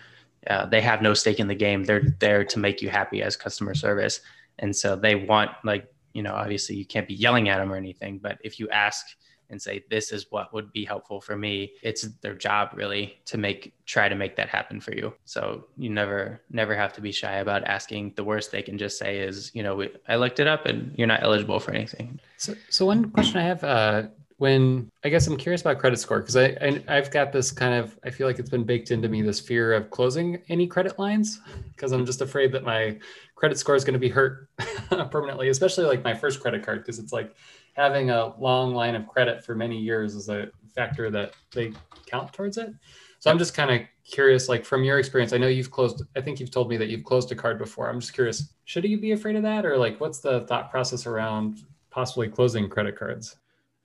uh, 0.47 0.67
they 0.67 0.81
have 0.81 1.03
no 1.03 1.15
stake 1.15 1.41
in 1.41 1.49
the 1.49 1.55
game. 1.55 1.85
They're 1.85 2.17
there 2.19 2.45
to 2.45 2.59
make 2.59 2.81
you 2.83 2.89
happy 2.89 3.23
as 3.23 3.37
customer 3.37 3.75
service. 3.75 4.21
And 4.59 4.75
so 4.75 4.97
they 4.97 5.15
want, 5.15 5.51
like, 5.65 5.93
you 6.13 6.23
know, 6.23 6.35
obviously 6.35 6.77
you 6.77 6.87
can't 6.87 7.07
be 7.07 7.15
yelling 7.15 7.49
at 7.49 7.59
them 7.59 7.73
or 7.73 7.77
anything, 7.77 8.19
but 8.19 8.39
if 8.43 8.59
you 8.59 8.69
ask 8.71 9.07
and 9.49 9.61
say, 9.61 9.83
this 9.91 10.13
is 10.13 10.27
what 10.31 10.53
would 10.55 10.73
be 10.73 10.85
helpful 10.85 11.21
for 11.21 11.37
me, 11.37 11.73
it's 11.83 12.03
their 12.23 12.35
job 12.35 12.71
really 12.75 13.19
to 13.25 13.37
make, 13.37 13.75
try 13.85 14.09
to 14.09 14.15
make 14.15 14.37
that 14.37 14.49
happen 14.49 14.81
for 14.81 14.93
you. 14.95 15.13
So 15.25 15.67
you 15.77 15.91
never, 15.91 16.41
never 16.51 16.75
have 16.77 16.93
to 16.95 17.01
be 17.01 17.11
shy 17.11 17.39
about 17.39 17.65
asking. 17.65 18.13
The 18.15 18.23
worst 18.23 18.53
they 18.53 18.63
can 18.63 18.79
just 18.79 18.97
say 18.97 19.19
is, 19.19 19.51
you 19.53 19.65
know, 19.65 19.75
we, 19.75 19.91
I 20.09 20.17
looked 20.17 20.39
it 20.39 20.47
up 20.47 20.67
and 20.67 20.95
you're 20.97 21.09
not 21.09 21.23
eligible 21.23 21.59
for 21.59 21.73
anything. 21.73 22.21
So, 22.37 22.55
so 22.69 22.87
one 22.87 23.11
question 23.11 23.39
I 23.39 23.43
have, 23.43 23.65
uh, 23.65 24.03
when 24.41 24.91
I 25.05 25.11
guess 25.11 25.27
I'm 25.27 25.37
curious 25.37 25.61
about 25.61 25.79
credit 25.79 25.99
score 25.99 26.21
because 26.21 26.35
I, 26.35 26.57
I 26.89 26.95
have 26.95 27.11
got 27.11 27.31
this 27.31 27.53
kind 27.53 27.75
of 27.75 27.99
I 28.05 28.09
feel 28.09 28.27
like 28.27 28.39
it's 28.39 28.49
been 28.49 28.65
baked 28.65 28.91
into 28.91 29.07
me 29.07 29.21
this 29.21 29.39
fear 29.39 29.75
of 29.75 29.91
closing 29.91 30.41
any 30.49 30.67
credit 30.67 30.99
lines 30.99 31.41
because 31.75 31.93
I'm 31.93 32.07
just 32.07 32.23
afraid 32.23 32.51
that 32.53 32.65
my 32.65 32.99
credit 33.35 33.59
score 33.59 33.77
is 33.77 33.85
going 33.85 33.93
to 33.93 34.01
be 34.01 34.09
hurt 34.09 34.49
permanently, 35.11 35.51
especially 35.51 35.85
like 35.85 36.03
my 36.03 36.15
first 36.15 36.41
credit 36.41 36.65
card 36.65 36.79
because 36.79 36.99
it's 36.99 37.13
like 37.13 37.37
having 37.75 38.09
a 38.09 38.35
long 38.39 38.75
line 38.75 38.95
of 38.95 39.07
credit 39.07 39.45
for 39.45 39.55
many 39.55 39.79
years 39.79 40.15
is 40.15 40.31
a 40.31 40.49
factor 40.75 41.11
that 41.11 41.35
they 41.53 41.75
count 42.07 42.33
towards 42.33 42.57
it. 42.57 42.71
So 43.19 43.31
I'm 43.31 43.39
just 43.39 43.53
kind 43.53 43.71
of 43.71 43.87
curious, 44.11 44.49
like 44.49 44.65
from 44.65 44.85
your 44.85 44.99
experience, 44.99 45.35
I 45.35 45.37
know 45.37 45.49
you've 45.49 45.71
closed, 45.71 46.03
I 46.17 46.23
think 46.23 46.41
you've 46.41 46.51
told 46.51 46.71
me 46.71 46.79
that 46.79 46.89
you've 46.89 47.05
closed 47.05 47.31
a 47.31 47.35
card 47.35 47.59
before. 47.59 47.91
I'm 47.91 48.01
just 48.01 48.15
curious, 48.15 48.55
should 48.65 48.85
you 48.85 48.99
be 48.99 49.13
afraid 49.13 49.37
of 49.37 49.43
that? 49.43 49.67
Or 49.67 49.77
like, 49.77 50.01
what's 50.01 50.21
the 50.21 50.47
thought 50.47 50.71
process 50.71 51.05
around 51.05 51.59
possibly 51.91 52.31
closing 52.31 52.71
credit 52.71 52.97
cards? 52.97 53.37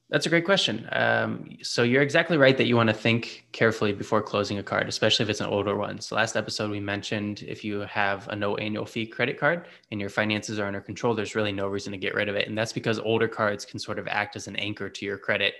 That's 0.09 0.27
a 0.27 0.29
great 0.29 0.45
question. 0.45 0.87
Um, 0.91 1.57
so 1.63 1.81
you're 1.81 2.03
exactly 2.03 2.37
right 2.37 2.55
that 2.57 2.67
you 2.67 2.75
want 2.75 2.89
to 2.89 2.93
think 2.93 3.47
carefully 3.53 3.91
before 3.91 4.21
closing 4.21 4.59
a 4.59 4.63
card, 4.63 4.87
especially 4.87 5.23
if 5.23 5.29
it's 5.29 5.41
an 5.41 5.47
older 5.47 5.75
one. 5.75 5.99
So 5.99 6.15
last 6.15 6.35
episode 6.35 6.69
we 6.69 6.79
mentioned 6.79 7.41
if 7.41 7.63
you 7.63 7.79
have 7.81 8.27
a 8.27 8.35
no 8.35 8.55
annual 8.57 8.85
fee 8.85 9.07
credit 9.07 9.39
card 9.39 9.65
and 9.89 9.99
your 9.99 10.11
finances 10.11 10.59
are 10.59 10.67
under 10.67 10.79
control, 10.79 11.15
there's 11.15 11.33
really 11.33 11.51
no 11.51 11.67
reason 11.67 11.91
to 11.91 11.97
get 11.97 12.13
rid 12.13 12.29
of 12.29 12.35
it, 12.35 12.47
and 12.47 12.55
that's 12.55 12.71
because 12.71 12.99
older 12.99 13.27
cards 13.27 13.65
can 13.65 13.79
sort 13.79 13.97
of 13.97 14.07
act 14.07 14.35
as 14.35 14.45
an 14.45 14.55
anchor 14.57 14.89
to 14.89 15.05
your 15.05 15.17
credit. 15.17 15.55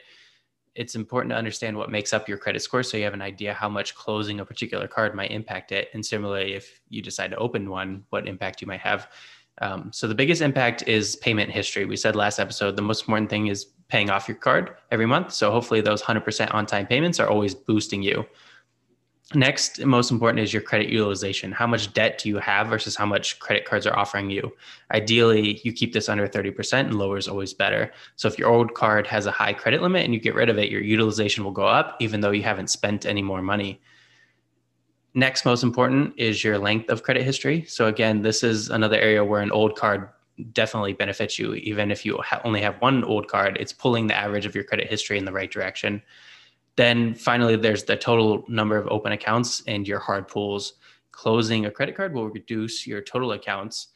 It's 0.76 0.94
important 0.94 1.32
to 1.32 1.38
understand 1.38 1.76
what 1.76 1.90
makes 1.90 2.14
up 2.14 2.30
your 2.30 2.38
credit 2.38 2.62
score 2.62 2.84
so 2.84 2.98
you 2.98 3.04
have 3.06 3.14
an 3.14 3.22
idea 3.22 3.54
how 3.54 3.70
much 3.70 3.96
closing 3.96 4.42
a 4.42 4.46
particular 4.46 4.88
card 4.88 5.16
might 5.16 5.32
impact 5.32 5.72
it. 5.72 5.90
And 5.94 6.06
similarly, 6.06 6.54
if 6.54 6.82
you 6.90 7.02
decide 7.02 7.32
to 7.32 7.38
open 7.38 7.70
one, 7.70 8.04
what 8.10 8.28
impact 8.28 8.62
you 8.62 8.68
might 8.68 8.82
have. 8.82 9.08
Um, 9.62 9.90
so 9.94 10.06
the 10.06 10.14
biggest 10.14 10.42
impact 10.42 10.84
is 10.86 11.16
payment 11.16 11.50
history. 11.50 11.86
We 11.86 11.96
said 11.96 12.16
last 12.16 12.40
episode 12.40 12.76
the 12.76 12.82
most 12.82 13.04
important 13.04 13.30
thing 13.30 13.48
is 13.48 13.68
paying 13.88 14.10
off 14.10 14.28
your 14.28 14.38
card 14.38 14.76
every 14.92 15.06
month. 15.06 15.32
So 15.32 15.52
hopefully 15.52 15.82
those 15.82 16.02
100% 16.02 16.54
on 16.54 16.66
time 16.66 16.88
payments 16.88 17.20
are 17.20 17.28
always 17.28 17.54
boosting 17.54 18.02
you. 18.02 18.26
Next, 19.34 19.84
most 19.84 20.12
important 20.12 20.40
is 20.40 20.54
your 20.54 20.62
credit 20.62 20.88
utilization. 20.88 21.52
How 21.52 21.66
much 21.66 21.92
debt 21.94 22.20
do 22.20 22.30
you 22.30 22.38
have 22.38 22.68
versus 22.68 22.96
how 22.96 23.08
much 23.08 23.40
credit 23.40 23.66
cards 23.66 23.88
are 23.88 23.98
offering 23.98 24.30
you? 24.30 24.56
Ideally, 24.94 25.60
you 25.64 25.74
keep 25.74 25.94
this 25.94 26.10
under 26.10 26.28
30% 26.28 26.74
and 26.82 27.00
lower 27.00 27.18
is 27.18 27.28
always 27.28 27.52
better. 27.52 27.92
So 28.18 28.28
if 28.28 28.38
your 28.38 28.50
old 28.50 28.76
card 28.76 29.08
has 29.08 29.26
a 29.26 29.32
high 29.32 29.54
credit 29.54 29.82
limit 29.82 30.06
and 30.06 30.14
you 30.14 30.20
get 30.20 30.36
rid 30.36 30.50
of 30.50 30.60
it, 30.60 30.70
your 30.70 30.82
utilization 30.82 31.44
will 31.44 31.52
go 31.52 31.66
up 31.66 31.98
even 32.00 32.22
though 32.22 32.32
you 32.32 32.44
haven't 32.44 32.70
spent 32.70 33.08
any 33.08 33.24
more 33.24 33.42
money. 33.42 33.82
Next, 35.16 35.44
most 35.44 35.64
important 35.64 36.14
is 36.18 36.44
your 36.44 36.60
length 36.60 36.90
of 36.90 37.02
credit 37.02 37.24
history. 37.24 37.66
So 37.66 37.88
again, 37.88 38.22
this 38.22 38.44
is 38.44 38.70
another 38.70 38.98
area 38.98 39.26
where 39.26 39.42
an 39.42 39.52
old 39.52 39.76
card 39.76 40.10
definitely 40.52 40.94
benefits 40.94 41.40
you. 41.40 41.54
Even 41.56 41.92
if 41.92 42.06
you 42.06 42.18
ha- 42.18 42.42
only 42.44 42.62
have 42.62 42.82
one 42.82 43.04
old 43.04 43.28
card, 43.28 43.58
it's 43.60 43.74
pulling 43.74 44.08
the 44.08 44.16
average 44.16 44.46
of 44.46 44.56
your 44.56 44.64
credit 44.64 44.88
history 44.88 45.18
in 45.18 45.26
the 45.26 45.32
right 45.32 45.52
direction. 45.52 46.02
Then 46.76 47.16
finally, 47.16 47.56
there's 47.56 47.86
the 47.86 47.96
total 47.96 48.44
number 48.48 48.78
of 48.78 48.88
open 48.88 49.14
accounts 49.14 49.64
and 49.68 49.88
your 49.88 50.00
hard 50.00 50.28
pulls. 50.28 50.74
Closing 51.12 51.66
a 51.66 51.72
credit 51.72 51.96
card 51.96 52.14
will 52.14 52.30
reduce 52.30 52.86
your 52.86 53.02
total 53.02 53.32
accounts, 53.32 53.88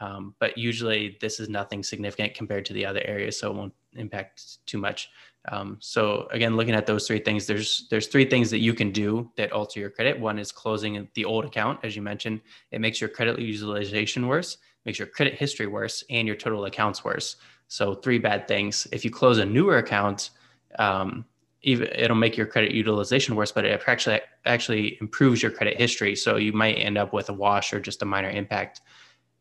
um, 0.00 0.34
but 0.38 0.58
usually 0.58 1.16
this 1.22 1.40
is 1.40 1.48
nothing 1.48 1.82
significant 1.82 2.34
compared 2.34 2.66
to 2.66 2.74
the 2.74 2.84
other 2.84 3.00
areas, 3.04 3.38
so 3.38 3.50
it 3.50 3.56
won't 3.56 3.72
impact 3.94 4.66
too 4.66 4.76
much. 4.76 5.08
Um, 5.48 5.78
so 5.80 6.28
again, 6.32 6.56
looking 6.56 6.74
at 6.74 6.86
those 6.86 7.06
three 7.06 7.20
things, 7.20 7.46
there's 7.46 7.86
there's 7.88 8.08
three 8.08 8.28
things 8.28 8.50
that 8.50 8.58
you 8.58 8.74
can 8.74 8.90
do 8.90 9.30
that 9.36 9.52
alter 9.52 9.80
your 9.80 9.90
credit. 9.90 10.18
One 10.18 10.38
is 10.38 10.52
closing 10.52 11.08
the 11.14 11.24
old 11.24 11.46
account, 11.46 11.80
as 11.82 11.96
you 11.96 12.02
mentioned. 12.02 12.42
It 12.72 12.80
makes 12.80 13.00
your 13.00 13.08
credit 13.08 13.38
utilization 13.38 14.26
worse, 14.26 14.58
makes 14.86 14.98
your 14.98 15.08
credit 15.08 15.34
history 15.34 15.66
worse, 15.66 16.04
and 16.08 16.26
your 16.26 16.36
total 16.36 16.64
accounts 16.64 17.04
worse. 17.04 17.36
So 17.68 17.94
three 17.94 18.18
bad 18.18 18.46
things. 18.48 18.86
If 18.92 19.04
you 19.04 19.10
close 19.10 19.38
a 19.38 19.44
newer 19.44 19.78
account, 19.78 20.30
um, 20.78 21.26
even 21.62 21.88
it'll 21.94 22.16
make 22.16 22.36
your 22.36 22.46
credit 22.46 22.70
utilization 22.70 23.34
worse, 23.34 23.50
but 23.50 23.64
it 23.64 23.82
actually 23.86 24.20
actually 24.44 24.96
improves 25.00 25.42
your 25.42 25.50
credit 25.50 25.76
history. 25.76 26.14
So 26.14 26.36
you 26.36 26.52
might 26.52 26.74
end 26.74 26.96
up 26.96 27.12
with 27.12 27.28
a 27.28 27.32
wash 27.32 27.72
or 27.72 27.80
just 27.80 28.02
a 28.02 28.04
minor 28.04 28.30
impact. 28.30 28.80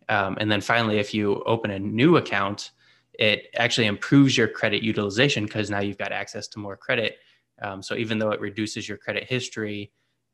Um, 0.09 0.37
and 0.39 0.51
then 0.51 0.61
finally, 0.61 0.97
if 0.97 1.13
you 1.13 1.43
open 1.45 1.71
a 1.71 1.79
new 1.79 2.17
account, 2.17 2.71
it 3.13 3.47
actually 3.55 3.87
improves 3.87 4.35
your 4.37 4.47
credit 4.47 4.81
utilization 4.83 5.45
because 5.45 5.69
now 5.69 5.79
you've 5.79 5.97
got 5.97 6.11
access 6.11 6.47
to 6.49 6.59
more 6.59 6.75
credit. 6.75 7.17
Um, 7.61 7.81
so 7.81 7.95
even 7.95 8.19
though 8.19 8.31
it 8.31 8.41
reduces 8.41 8.89
your 8.89 8.97
credit 8.97 9.23
history, 9.25 9.91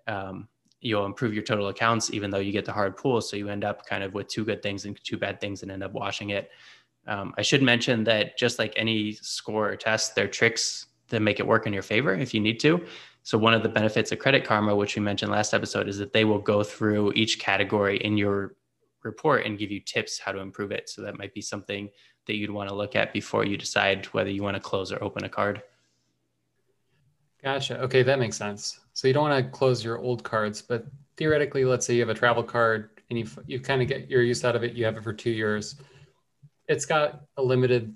um, 0.08 0.48
you'll 0.81 1.05
improve 1.05 1.33
your 1.33 1.43
total 1.43 1.67
accounts, 1.67 2.11
even 2.11 2.29
though 2.31 2.39
you 2.39 2.51
get 2.51 2.65
the 2.65 2.73
hard 2.73 2.97
pull. 2.97 3.21
So 3.21 3.38
you 3.38 3.50
end 3.50 3.63
up 3.63 3.85
kind 3.85 4.03
of 4.03 4.13
with 4.13 4.27
two 4.27 4.43
good 4.43 4.61
things 4.61 4.85
and 4.85 5.00
two 5.03 5.17
bad 5.17 5.39
things 5.39 5.61
and 5.61 5.71
end 5.71 5.83
up 5.83 5.93
washing 5.93 6.31
it. 6.31 6.50
Um, 7.07 7.33
I 7.38 7.41
should 7.41 7.61
mention 7.61 8.03
that 8.05 8.38
just 8.38 8.59
like 8.59 8.73
any 8.75 9.13
score 9.13 9.69
or 9.69 9.75
test, 9.75 10.15
there 10.15 10.25
are 10.25 10.29
tricks 10.29 10.88
that 11.09 11.21
make 11.21 11.39
it 11.39 11.47
work 11.47 11.67
in 11.67 11.73
your 11.73 11.81
favor 11.83 12.13
if 12.15 12.33
you 12.33 12.39
need 12.39 12.59
to. 12.61 12.83
So 13.23 13.38
one 13.38 13.53
of 13.53 13.61
the 13.61 13.69
benefits 13.69 14.11
of 14.11 14.19
Credit 14.19 14.43
Karma, 14.43 14.75
which 14.75 14.95
we 14.95 15.01
mentioned 15.01 15.31
last 15.31 15.53
episode, 15.53 15.88
is 15.88 15.97
that 16.00 16.13
they 16.13 16.25
will 16.25 16.39
go 16.39 16.63
through 16.63 17.13
each 17.13 17.39
category 17.39 17.97
in 17.97 18.17
your 18.17 18.55
report 19.03 19.45
and 19.45 19.57
give 19.57 19.71
you 19.71 19.79
tips 19.79 20.19
how 20.19 20.31
to 20.31 20.39
improve 20.39 20.71
it. 20.71 20.89
So 20.89 21.01
that 21.03 21.17
might 21.17 21.33
be 21.33 21.41
something 21.41 21.89
that 22.25 22.35
you'd 22.35 22.51
want 22.51 22.69
to 22.69 22.75
look 22.75 22.95
at 22.95 23.13
before 23.13 23.45
you 23.45 23.57
decide 23.57 24.05
whether 24.07 24.29
you 24.29 24.43
want 24.43 24.55
to 24.55 24.61
close 24.61 24.91
or 24.91 25.03
open 25.03 25.23
a 25.23 25.29
card. 25.29 25.61
Gotcha. 27.43 27.79
Okay, 27.81 28.03
that 28.03 28.19
makes 28.19 28.38
sense. 28.38 28.80
So 28.93 29.07
you 29.07 29.13
don't 29.13 29.29
want 29.29 29.45
to 29.45 29.51
close 29.51 29.83
your 29.83 29.98
old 29.98 30.24
cards, 30.24 30.62
but 30.62 30.86
theoretically, 31.17 31.65
let's 31.65 31.86
say 31.86 31.93
you 31.95 32.01
have 32.01 32.10
a 32.10 32.13
travel 32.13 32.43
card 32.43 32.89
and 33.10 33.19
you 33.19 33.27
you 33.45 33.60
kind 33.60 33.81
of 33.81 33.88
get 33.88 34.10
your 34.10 34.21
use 34.21 34.43
out 34.43 34.55
of 34.55 34.63
it. 34.63 34.74
You 34.74 34.86
have 34.86 34.98
it 34.98 35.03
for 35.03 35.13
two 35.13 35.31
years. 35.31 35.75
It's 36.67 36.86
got 36.86 37.21
a 37.38 37.43
limited 37.43 37.95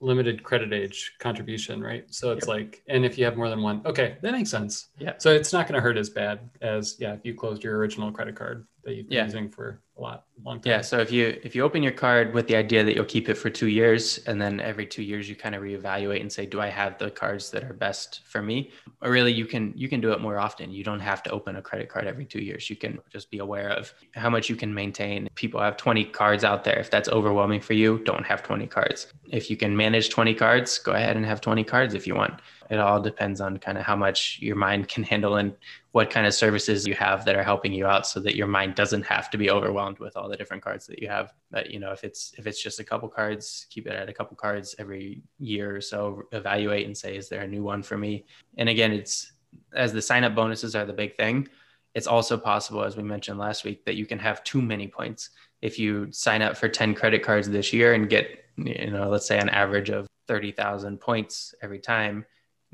limited 0.00 0.42
credit 0.42 0.72
age 0.72 1.14
contribution, 1.18 1.82
right? 1.82 2.04
So 2.08 2.30
it's 2.32 2.46
yep. 2.46 2.54
like, 2.54 2.82
and 2.88 3.04
if 3.04 3.18
you 3.18 3.24
have 3.24 3.36
more 3.36 3.48
than 3.48 3.62
one, 3.62 3.82
okay, 3.84 4.16
that 4.22 4.32
makes 4.32 4.48
sense. 4.48 4.88
Yeah. 4.98 5.14
So 5.18 5.32
it's 5.32 5.52
not 5.52 5.66
going 5.66 5.74
to 5.74 5.80
hurt 5.80 5.96
as 5.96 6.08
bad 6.08 6.50
as 6.62 6.96
yeah 6.98 7.14
if 7.14 7.20
you 7.24 7.34
closed 7.34 7.64
your 7.64 7.76
original 7.78 8.12
credit 8.12 8.36
card 8.36 8.66
that 8.88 8.96
you've 8.96 9.08
been 9.08 9.16
yeah. 9.16 9.24
using 9.24 9.48
for 9.48 9.80
a 9.96 10.00
lot 10.00 10.24
long 10.44 10.60
time. 10.60 10.70
Yeah. 10.70 10.80
So 10.80 10.98
if 10.98 11.10
you 11.10 11.38
if 11.42 11.54
you 11.54 11.62
open 11.62 11.82
your 11.82 11.92
card 11.92 12.32
with 12.32 12.46
the 12.46 12.56
idea 12.56 12.84
that 12.84 12.94
you'll 12.94 13.04
keep 13.04 13.28
it 13.28 13.34
for 13.34 13.50
two 13.50 13.66
years, 13.66 14.18
and 14.26 14.40
then 14.40 14.60
every 14.60 14.86
two 14.86 15.02
years 15.02 15.28
you 15.28 15.36
kind 15.36 15.54
of 15.54 15.62
reevaluate 15.62 16.20
and 16.20 16.32
say, 16.32 16.46
do 16.46 16.60
I 16.60 16.68
have 16.68 16.98
the 16.98 17.10
cards 17.10 17.50
that 17.50 17.64
are 17.64 17.72
best 17.72 18.22
for 18.24 18.42
me? 18.42 18.70
Or 19.02 19.10
really, 19.10 19.32
you 19.32 19.46
can 19.46 19.72
you 19.76 19.88
can 19.88 20.00
do 20.00 20.12
it 20.12 20.20
more 20.20 20.38
often. 20.38 20.70
You 20.70 20.84
don't 20.84 21.00
have 21.00 21.22
to 21.24 21.30
open 21.30 21.56
a 21.56 21.62
credit 21.62 21.88
card 21.88 22.06
every 22.06 22.24
two 22.24 22.40
years. 22.40 22.70
You 22.70 22.76
can 22.76 22.98
just 23.10 23.30
be 23.30 23.38
aware 23.38 23.70
of 23.70 23.92
how 24.14 24.30
much 24.30 24.48
you 24.48 24.56
can 24.56 24.72
maintain. 24.72 25.28
People 25.34 25.60
have 25.60 25.76
20 25.76 26.04
cards 26.06 26.44
out 26.44 26.64
there. 26.64 26.78
If 26.78 26.90
that's 26.90 27.08
overwhelming 27.08 27.60
for 27.60 27.74
you, 27.74 27.98
don't 28.04 28.24
have 28.24 28.42
20 28.42 28.66
cards. 28.66 29.12
If 29.28 29.50
you 29.50 29.56
can 29.56 29.76
manage 29.76 30.08
20 30.10 30.34
cards, 30.34 30.78
go 30.78 30.92
ahead 30.92 31.16
and 31.16 31.26
have 31.26 31.40
20 31.40 31.64
cards 31.64 31.94
if 31.94 32.06
you 32.06 32.14
want 32.14 32.40
it 32.70 32.78
all 32.78 33.00
depends 33.00 33.40
on 33.40 33.58
kind 33.58 33.78
of 33.78 33.84
how 33.84 33.96
much 33.96 34.38
your 34.40 34.56
mind 34.56 34.88
can 34.88 35.02
handle 35.02 35.36
and 35.36 35.54
what 35.92 36.10
kind 36.10 36.26
of 36.26 36.34
services 36.34 36.86
you 36.86 36.94
have 36.94 37.24
that 37.24 37.36
are 37.36 37.42
helping 37.42 37.72
you 37.72 37.86
out 37.86 38.06
so 38.06 38.20
that 38.20 38.36
your 38.36 38.46
mind 38.46 38.74
doesn't 38.74 39.04
have 39.06 39.30
to 39.30 39.38
be 39.38 39.50
overwhelmed 39.50 39.98
with 39.98 40.16
all 40.16 40.28
the 40.28 40.36
different 40.36 40.62
cards 40.62 40.86
that 40.86 41.00
you 41.00 41.08
have. 41.08 41.32
But 41.50 41.70
you 41.70 41.80
know 41.80 41.92
if 41.92 42.04
it's 42.04 42.32
if 42.38 42.46
it's 42.46 42.62
just 42.62 42.80
a 42.80 42.84
couple 42.84 43.08
cards 43.08 43.66
keep 43.70 43.86
it 43.86 43.94
at 43.94 44.08
a 44.08 44.12
couple 44.12 44.36
cards 44.36 44.74
every 44.78 45.22
year 45.38 45.76
or 45.76 45.80
so 45.80 46.22
evaluate 46.32 46.86
and 46.86 46.96
say 46.96 47.16
is 47.16 47.28
there 47.28 47.42
a 47.42 47.48
new 47.48 47.62
one 47.62 47.82
for 47.82 47.96
me? 47.96 48.26
And 48.56 48.68
again 48.68 48.92
it's 48.92 49.32
as 49.74 49.92
the 49.92 50.02
sign 50.02 50.24
up 50.24 50.34
bonuses 50.34 50.76
are 50.76 50.84
the 50.84 50.92
big 50.92 51.16
thing 51.16 51.48
it's 51.94 52.06
also 52.06 52.36
possible 52.36 52.84
as 52.84 52.96
we 52.96 53.02
mentioned 53.02 53.38
last 53.38 53.64
week 53.64 53.84
that 53.84 53.96
you 53.96 54.06
can 54.06 54.18
have 54.18 54.44
too 54.44 54.62
many 54.62 54.86
points. 54.86 55.30
If 55.62 55.78
you 55.78 56.08
sign 56.12 56.42
up 56.42 56.56
for 56.56 56.68
10 56.68 56.94
credit 56.94 57.24
cards 57.24 57.48
this 57.48 57.72
year 57.72 57.94
and 57.94 58.08
get 58.08 58.44
you 58.56 58.90
know 58.90 59.08
let's 59.08 59.26
say 59.26 59.38
an 59.38 59.48
average 59.48 59.90
of 59.90 60.06
30,000 60.26 61.00
points 61.00 61.54
every 61.62 61.78
time 61.78 62.24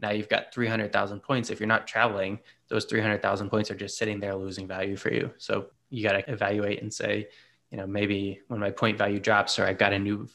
now 0.01 0.11
you've 0.11 0.29
got 0.29 0.53
300,000 0.53 1.21
points. 1.21 1.51
If 1.51 1.61
you're 1.61 1.67
not 1.67 1.87
traveling, 1.87 2.39
those 2.69 2.85
300,000 2.85 3.49
points 3.49 3.71
are 3.71 3.77
just 3.77 3.97
sitting 3.97 4.21
there 4.21 4.35
losing 4.35 4.67
value 4.67 4.97
for 4.97 5.13
you. 5.13 5.31
So 5.39 5.67
you 5.91 6.03
got 6.03 6.13
to 6.13 6.31
evaluate 6.31 6.83
and 6.83 6.93
say, 6.93 7.29
you 7.71 7.79
know, 7.79 7.87
maybe 7.87 8.41
when 8.49 8.61
my 8.61 8.71
point 8.71 8.99
value 8.99 9.21
drops 9.21 9.59
or 9.59 9.67
I've 9.67 9.79
got 9.79 9.93
a 9.93 9.99
new 9.99 10.29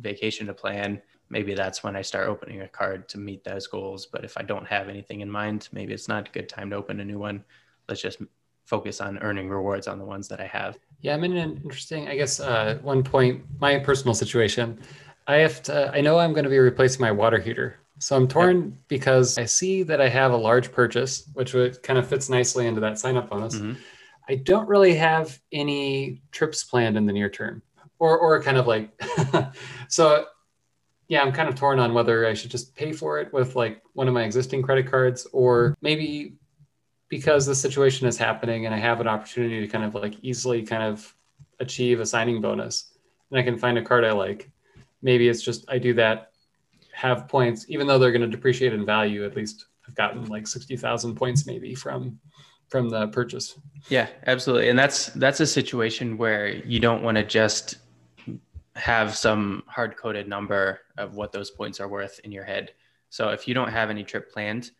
vacation 0.00 0.46
to 0.46 0.54
plan, 0.54 1.00
maybe 1.28 1.54
that's 1.54 1.82
when 1.82 1.96
I 1.96 2.02
start 2.02 2.28
opening 2.28 2.62
a 2.62 2.68
card 2.68 3.08
to 3.10 3.18
meet 3.18 3.44
those 3.44 3.66
goals. 3.66 4.06
But 4.06 4.24
if 4.24 4.36
I 4.36 4.42
don't 4.42 4.66
have 4.66 4.88
anything 4.88 5.20
in 5.20 5.30
mind, 5.30 5.68
maybe 5.72 5.92
it's 5.92 6.08
not 6.08 6.28
a 6.28 6.32
good 6.32 6.48
time 6.48 6.70
to 6.70 6.76
open 6.76 7.00
a 7.00 7.04
new 7.04 7.18
one. 7.18 7.44
Let's 7.88 8.00
just 8.00 8.22
focus 8.64 9.00
on 9.00 9.18
earning 9.18 9.48
rewards 9.48 9.88
on 9.88 9.98
the 9.98 10.04
ones 10.04 10.28
that 10.28 10.40
I 10.40 10.46
have. 10.46 10.78
Yeah, 11.00 11.14
I'm 11.14 11.24
in 11.24 11.36
an 11.36 11.60
interesting, 11.64 12.08
I 12.08 12.16
guess, 12.16 12.40
uh, 12.40 12.78
one 12.82 13.02
point, 13.02 13.44
my 13.58 13.78
personal 13.78 14.14
situation. 14.14 14.80
I 15.26 15.36
have 15.36 15.62
to, 15.64 15.90
I 15.94 16.00
know 16.00 16.18
I'm 16.18 16.32
going 16.32 16.44
to 16.44 16.50
be 16.50 16.58
replacing 16.58 17.00
my 17.00 17.12
water 17.12 17.38
heater 17.38 17.76
so 18.02 18.16
I'm 18.16 18.26
torn 18.26 18.62
yep. 18.62 18.72
because 18.88 19.38
I 19.38 19.44
see 19.44 19.84
that 19.84 20.00
I 20.00 20.08
have 20.08 20.32
a 20.32 20.36
large 20.36 20.72
purchase, 20.72 21.28
which 21.34 21.54
would 21.54 21.80
kind 21.84 22.00
of 22.00 22.08
fits 22.08 22.28
nicely 22.28 22.66
into 22.66 22.80
that 22.80 22.98
sign 22.98 23.16
up 23.16 23.30
bonus. 23.30 23.54
Mm-hmm. 23.54 23.74
I 24.28 24.34
don't 24.34 24.68
really 24.68 24.96
have 24.96 25.38
any 25.52 26.20
trips 26.32 26.64
planned 26.64 26.96
in 26.96 27.06
the 27.06 27.12
near 27.12 27.30
term 27.30 27.62
or, 28.00 28.18
or 28.18 28.42
kind 28.42 28.56
of 28.56 28.66
like, 28.66 28.90
so 29.88 30.24
yeah, 31.06 31.22
I'm 31.22 31.30
kind 31.30 31.48
of 31.48 31.54
torn 31.54 31.78
on 31.78 31.94
whether 31.94 32.26
I 32.26 32.34
should 32.34 32.50
just 32.50 32.74
pay 32.74 32.92
for 32.92 33.20
it 33.20 33.32
with 33.32 33.54
like 33.54 33.80
one 33.92 34.08
of 34.08 34.14
my 34.14 34.24
existing 34.24 34.62
credit 34.62 34.90
cards 34.90 35.28
or 35.32 35.76
maybe 35.80 36.34
because 37.08 37.46
the 37.46 37.54
situation 37.54 38.08
is 38.08 38.18
happening 38.18 38.66
and 38.66 38.74
I 38.74 38.78
have 38.78 39.00
an 39.00 39.06
opportunity 39.06 39.60
to 39.60 39.68
kind 39.68 39.84
of 39.84 39.94
like 39.94 40.16
easily 40.22 40.64
kind 40.64 40.82
of 40.82 41.14
achieve 41.60 42.00
a 42.00 42.06
signing 42.06 42.40
bonus 42.40 42.94
and 43.30 43.38
I 43.38 43.44
can 43.44 43.56
find 43.56 43.78
a 43.78 43.82
card 43.82 44.04
I 44.04 44.10
like. 44.10 44.50
Maybe 45.02 45.28
it's 45.28 45.42
just 45.42 45.64
I 45.68 45.78
do 45.78 45.94
that 45.94 46.31
have 46.92 47.28
points, 47.28 47.66
even 47.68 47.86
though 47.86 47.98
they're 47.98 48.12
going 48.12 48.22
to 48.22 48.28
depreciate 48.28 48.72
in 48.72 48.86
value. 48.86 49.24
At 49.24 49.36
least 49.36 49.66
I've 49.86 49.94
gotten 49.94 50.26
like 50.26 50.46
sixty 50.46 50.76
thousand 50.76 51.16
points 51.16 51.46
maybe 51.46 51.74
from 51.74 52.18
from 52.68 52.88
the 52.88 53.08
purchase. 53.08 53.58
Yeah, 53.88 54.08
absolutely, 54.26 54.68
and 54.68 54.78
that's 54.78 55.06
that's 55.06 55.40
a 55.40 55.46
situation 55.46 56.16
where 56.16 56.48
you 56.48 56.80
don't 56.80 57.02
want 57.02 57.16
to 57.16 57.24
just 57.24 57.78
have 58.74 59.14
some 59.14 59.62
hard 59.66 59.96
coded 59.96 60.28
number 60.28 60.80
of 60.96 61.14
what 61.14 61.32
those 61.32 61.50
points 61.50 61.80
are 61.80 61.88
worth 61.88 62.20
in 62.24 62.32
your 62.32 62.44
head. 62.44 62.72
So 63.10 63.28
if 63.28 63.46
you 63.46 63.52
don't 63.52 63.70
have 63.70 63.90
any 63.90 64.02
trip 64.02 64.32
planned, 64.32 64.70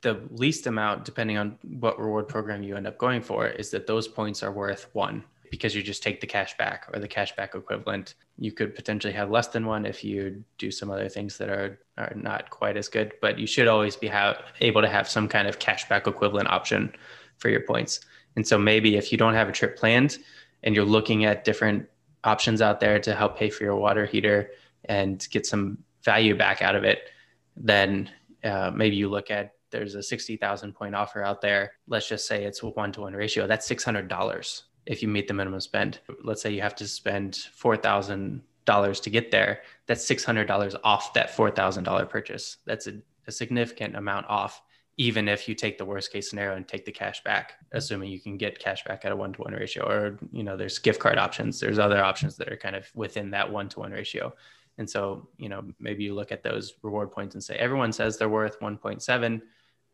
the 0.00 0.22
least 0.30 0.66
amount, 0.66 1.04
depending 1.04 1.36
on 1.36 1.58
what 1.62 1.98
reward 1.98 2.28
program 2.28 2.62
you 2.62 2.76
end 2.76 2.86
up 2.86 2.96
going 2.96 3.20
for, 3.20 3.46
is 3.46 3.70
that 3.70 3.86
those 3.86 4.08
points 4.08 4.42
are 4.42 4.52
worth 4.52 4.88
one 4.94 5.22
because 5.52 5.74
you 5.74 5.82
just 5.82 6.02
take 6.02 6.18
the 6.18 6.26
cash 6.26 6.56
back 6.56 6.86
or 6.94 6.98
the 6.98 7.06
cash 7.06 7.36
back 7.36 7.54
equivalent. 7.54 8.14
You 8.38 8.52
could 8.52 8.74
potentially 8.74 9.12
have 9.12 9.30
less 9.30 9.48
than 9.48 9.66
one 9.66 9.84
if 9.84 10.02
you 10.02 10.42
do 10.56 10.70
some 10.70 10.90
other 10.90 11.10
things 11.10 11.36
that 11.36 11.50
are, 11.50 11.78
are 11.98 12.14
not 12.16 12.48
quite 12.48 12.78
as 12.78 12.88
good, 12.88 13.12
but 13.20 13.38
you 13.38 13.46
should 13.46 13.68
always 13.68 13.94
be 13.94 14.06
have, 14.06 14.38
able 14.62 14.80
to 14.80 14.88
have 14.88 15.06
some 15.06 15.28
kind 15.28 15.46
of 15.46 15.58
cash 15.58 15.86
back 15.90 16.06
equivalent 16.06 16.48
option 16.48 16.90
for 17.36 17.50
your 17.50 17.60
points. 17.60 18.00
And 18.34 18.48
so 18.48 18.56
maybe 18.56 18.96
if 18.96 19.12
you 19.12 19.18
don't 19.18 19.34
have 19.34 19.50
a 19.50 19.52
trip 19.52 19.76
planned 19.76 20.16
and 20.62 20.74
you're 20.74 20.86
looking 20.86 21.26
at 21.26 21.44
different 21.44 21.86
options 22.24 22.62
out 22.62 22.80
there 22.80 22.98
to 23.00 23.14
help 23.14 23.36
pay 23.36 23.50
for 23.50 23.64
your 23.64 23.76
water 23.76 24.06
heater 24.06 24.52
and 24.86 25.28
get 25.30 25.44
some 25.44 25.76
value 26.02 26.34
back 26.34 26.62
out 26.62 26.74
of 26.74 26.84
it, 26.84 27.10
then 27.58 28.08
uh, 28.42 28.70
maybe 28.74 28.96
you 28.96 29.10
look 29.10 29.30
at 29.30 29.52
there's 29.70 29.96
a 29.96 30.02
60,000 30.02 30.72
point 30.72 30.94
offer 30.94 31.22
out 31.22 31.42
there. 31.42 31.72
Let's 31.88 32.08
just 32.08 32.26
say 32.26 32.44
it's 32.44 32.62
a 32.62 32.68
one 32.68 32.92
to 32.92 33.02
one 33.02 33.12
ratio. 33.12 33.46
That's 33.46 33.68
$600 33.68 34.62
if 34.86 35.02
you 35.02 35.08
meet 35.08 35.28
the 35.28 35.34
minimum 35.34 35.60
spend. 35.60 36.00
Let's 36.24 36.42
say 36.42 36.50
you 36.52 36.60
have 36.62 36.74
to 36.76 36.88
spend 36.88 37.36
four 37.54 37.76
thousand 37.76 38.42
dollars 38.64 39.00
to 39.00 39.10
get 39.10 39.30
there. 39.30 39.62
That's 39.86 40.04
six 40.04 40.24
hundred 40.24 40.46
dollars 40.46 40.74
off 40.84 41.14
that 41.14 41.34
four 41.34 41.50
thousand 41.50 41.84
dollar 41.84 42.06
purchase. 42.06 42.58
That's 42.64 42.86
a, 42.86 42.94
a 43.26 43.32
significant 43.32 43.96
amount 43.96 44.26
off. 44.28 44.62
even 44.98 45.26
if 45.26 45.48
you 45.48 45.54
take 45.54 45.78
the 45.78 45.84
worst 45.84 46.12
case 46.12 46.28
scenario 46.28 46.54
and 46.56 46.68
take 46.68 46.84
the 46.84 46.92
cash 46.92 47.22
back, 47.24 47.54
assuming 47.72 48.10
you 48.10 48.20
can 48.20 48.36
get 48.36 48.58
cash 48.58 48.84
back 48.84 49.04
at 49.04 49.12
a 49.12 49.16
one 49.16 49.32
to 49.32 49.40
one 49.42 49.54
ratio, 49.54 49.88
or 49.88 50.18
you 50.32 50.42
know, 50.44 50.56
there's 50.56 50.78
gift 50.78 51.00
card 51.00 51.18
options, 51.18 51.58
there's 51.58 51.78
other 51.78 52.02
options 52.02 52.36
that 52.36 52.52
are 52.52 52.56
kind 52.56 52.76
of 52.76 52.84
within 52.94 53.30
that 53.30 53.50
one 53.50 53.68
to 53.70 53.80
one 53.80 53.92
ratio. 53.92 54.34
And 54.78 54.88
so, 54.88 55.28
you 55.38 55.48
know, 55.48 55.64
maybe 55.80 56.04
you 56.04 56.14
look 56.14 56.32
at 56.32 56.42
those 56.42 56.74
reward 56.82 57.10
points 57.12 57.34
and 57.34 57.42
say, 57.44 57.56
everyone 57.56 57.92
says 57.92 58.16
they're 58.16 58.28
worth 58.28 58.58
1.7. 58.60 59.42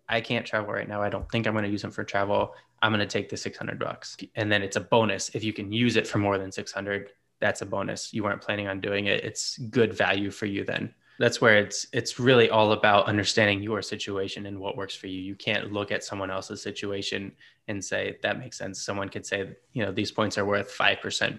I 0.09 0.21
can't 0.21 0.47
travel 0.47 0.73
right 0.73 0.89
now. 0.89 1.03
I 1.03 1.11
don't 1.11 1.31
think 1.31 1.47
I'm 1.47 1.53
going 1.53 1.65
to 1.65 1.71
use 1.71 1.83
them 1.83 1.91
for 1.91 2.05
travel. 2.05 2.55
I'm 2.83 2.93
going 2.93 3.01
to 3.01 3.07
take 3.07 3.29
the 3.29 3.37
600 3.37 3.79
bucks. 3.79 4.17
And 4.37 4.51
then 4.51 4.63
it's 4.63 4.77
a 4.77 4.81
bonus. 4.81 5.31
If 5.35 5.43
you 5.45 5.53
can 5.53 5.73
use 5.73 5.97
it 5.97 6.07
for 6.07 6.19
more 6.19 6.39
than 6.39 6.53
600, 6.53 7.11
that's 7.41 7.63
a 7.63 7.67
bonus. 7.67 8.13
You 8.13 8.25
weren't 8.25 8.41
planning 8.41 8.69
on 8.69 8.81
doing 8.81 9.07
it. 9.07 9.25
It's 9.25 9.59
good 9.59 9.95
value 9.95 10.31
for 10.31 10.47
you 10.47 10.65
then 10.65 10.95
that's 11.19 11.41
where 11.41 11.57
it's 11.57 11.87
it's 11.93 12.19
really 12.19 12.49
all 12.49 12.73
about 12.73 13.07
understanding 13.07 13.63
your 13.63 13.83
situation 13.83 14.47
and 14.47 14.59
what 14.59 14.77
works 14.77 14.95
for 14.95 15.09
you 15.09 15.21
you 15.21 15.35
can't 15.35 15.73
look 15.73 15.91
at 15.91 16.05
someone 16.05 16.31
else's 16.31 16.63
situation 16.63 17.33
and 17.67 17.85
say 17.85 18.17
that 18.23 18.39
makes 18.39 18.57
sense 18.57 18.81
someone 18.81 19.09
could 19.09 19.27
say 19.27 19.57
you 19.73 19.85
know 19.85 19.93
these 19.93 20.13
points 20.13 20.39
are 20.39 20.45
worth 20.45 20.77
5% 20.77 21.39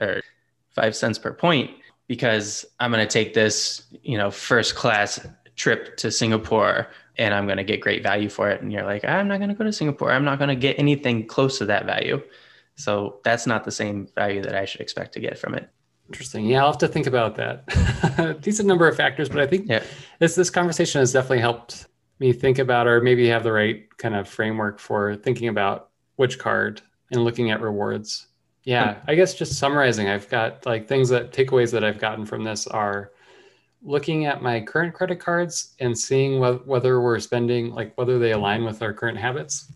or 0.00 0.22
5 0.70 0.96
cents 0.96 1.18
per 1.18 1.32
point 1.32 1.70
because 2.06 2.64
i'm 2.80 2.90
going 2.90 3.06
to 3.06 3.12
take 3.12 3.34
this 3.34 3.86
you 4.02 4.18
know 4.18 4.30
first 4.30 4.74
class 4.74 5.26
trip 5.56 5.96
to 5.98 6.10
singapore 6.10 6.88
and 7.18 7.34
i'm 7.34 7.46
going 7.46 7.58
to 7.58 7.64
get 7.64 7.80
great 7.80 8.02
value 8.02 8.28
for 8.28 8.50
it 8.50 8.62
and 8.62 8.72
you're 8.72 8.84
like 8.84 9.04
i'm 9.04 9.28
not 9.28 9.38
going 9.38 9.48
to 9.48 9.54
go 9.54 9.64
to 9.64 9.72
singapore 9.72 10.12
i'm 10.12 10.24
not 10.24 10.38
going 10.38 10.48
to 10.48 10.56
get 10.56 10.78
anything 10.78 11.26
close 11.26 11.58
to 11.58 11.66
that 11.66 11.86
value 11.86 12.20
so 12.76 13.18
that's 13.24 13.46
not 13.46 13.64
the 13.64 13.72
same 13.72 14.08
value 14.14 14.42
that 14.42 14.54
i 14.54 14.64
should 14.64 14.80
expect 14.80 15.12
to 15.12 15.20
get 15.20 15.38
from 15.38 15.54
it 15.54 15.70
Interesting. 16.08 16.46
Yeah, 16.46 16.60
I'll 16.62 16.70
have 16.70 16.78
to 16.78 16.88
think 16.88 17.06
about 17.06 17.36
that. 17.36 18.38
Decent 18.40 18.66
number 18.66 18.88
of 18.88 18.96
factors, 18.96 19.28
but 19.28 19.40
I 19.40 19.46
think 19.46 19.68
yeah. 19.68 19.82
this 20.20 20.34
this 20.34 20.48
conversation 20.48 21.00
has 21.00 21.12
definitely 21.12 21.40
helped 21.40 21.86
me 22.18 22.32
think 22.32 22.58
about, 22.58 22.86
or 22.86 23.02
maybe 23.02 23.28
have 23.28 23.44
the 23.44 23.52
right 23.52 23.84
kind 23.98 24.16
of 24.16 24.26
framework 24.26 24.78
for 24.78 25.16
thinking 25.16 25.48
about 25.48 25.90
which 26.16 26.38
card 26.38 26.80
and 27.12 27.24
looking 27.24 27.50
at 27.50 27.60
rewards. 27.60 28.26
Yeah, 28.64 28.94
hmm. 28.94 29.10
I 29.10 29.14
guess 29.16 29.34
just 29.34 29.58
summarizing, 29.58 30.08
I've 30.08 30.30
got 30.30 30.64
like 30.64 30.88
things 30.88 31.10
that 31.10 31.32
takeaways 31.32 31.72
that 31.72 31.84
I've 31.84 31.98
gotten 31.98 32.24
from 32.24 32.42
this 32.42 32.66
are 32.66 33.12
looking 33.82 34.26
at 34.26 34.42
my 34.42 34.60
current 34.60 34.94
credit 34.94 35.20
cards 35.20 35.74
and 35.80 35.96
seeing 35.96 36.42
wh- 36.42 36.66
whether 36.66 37.00
we're 37.00 37.20
spending 37.20 37.70
like 37.72 37.96
whether 37.96 38.18
they 38.18 38.32
align 38.32 38.64
with 38.64 38.82
our 38.82 38.92
current 38.92 39.18
habits. 39.18 39.72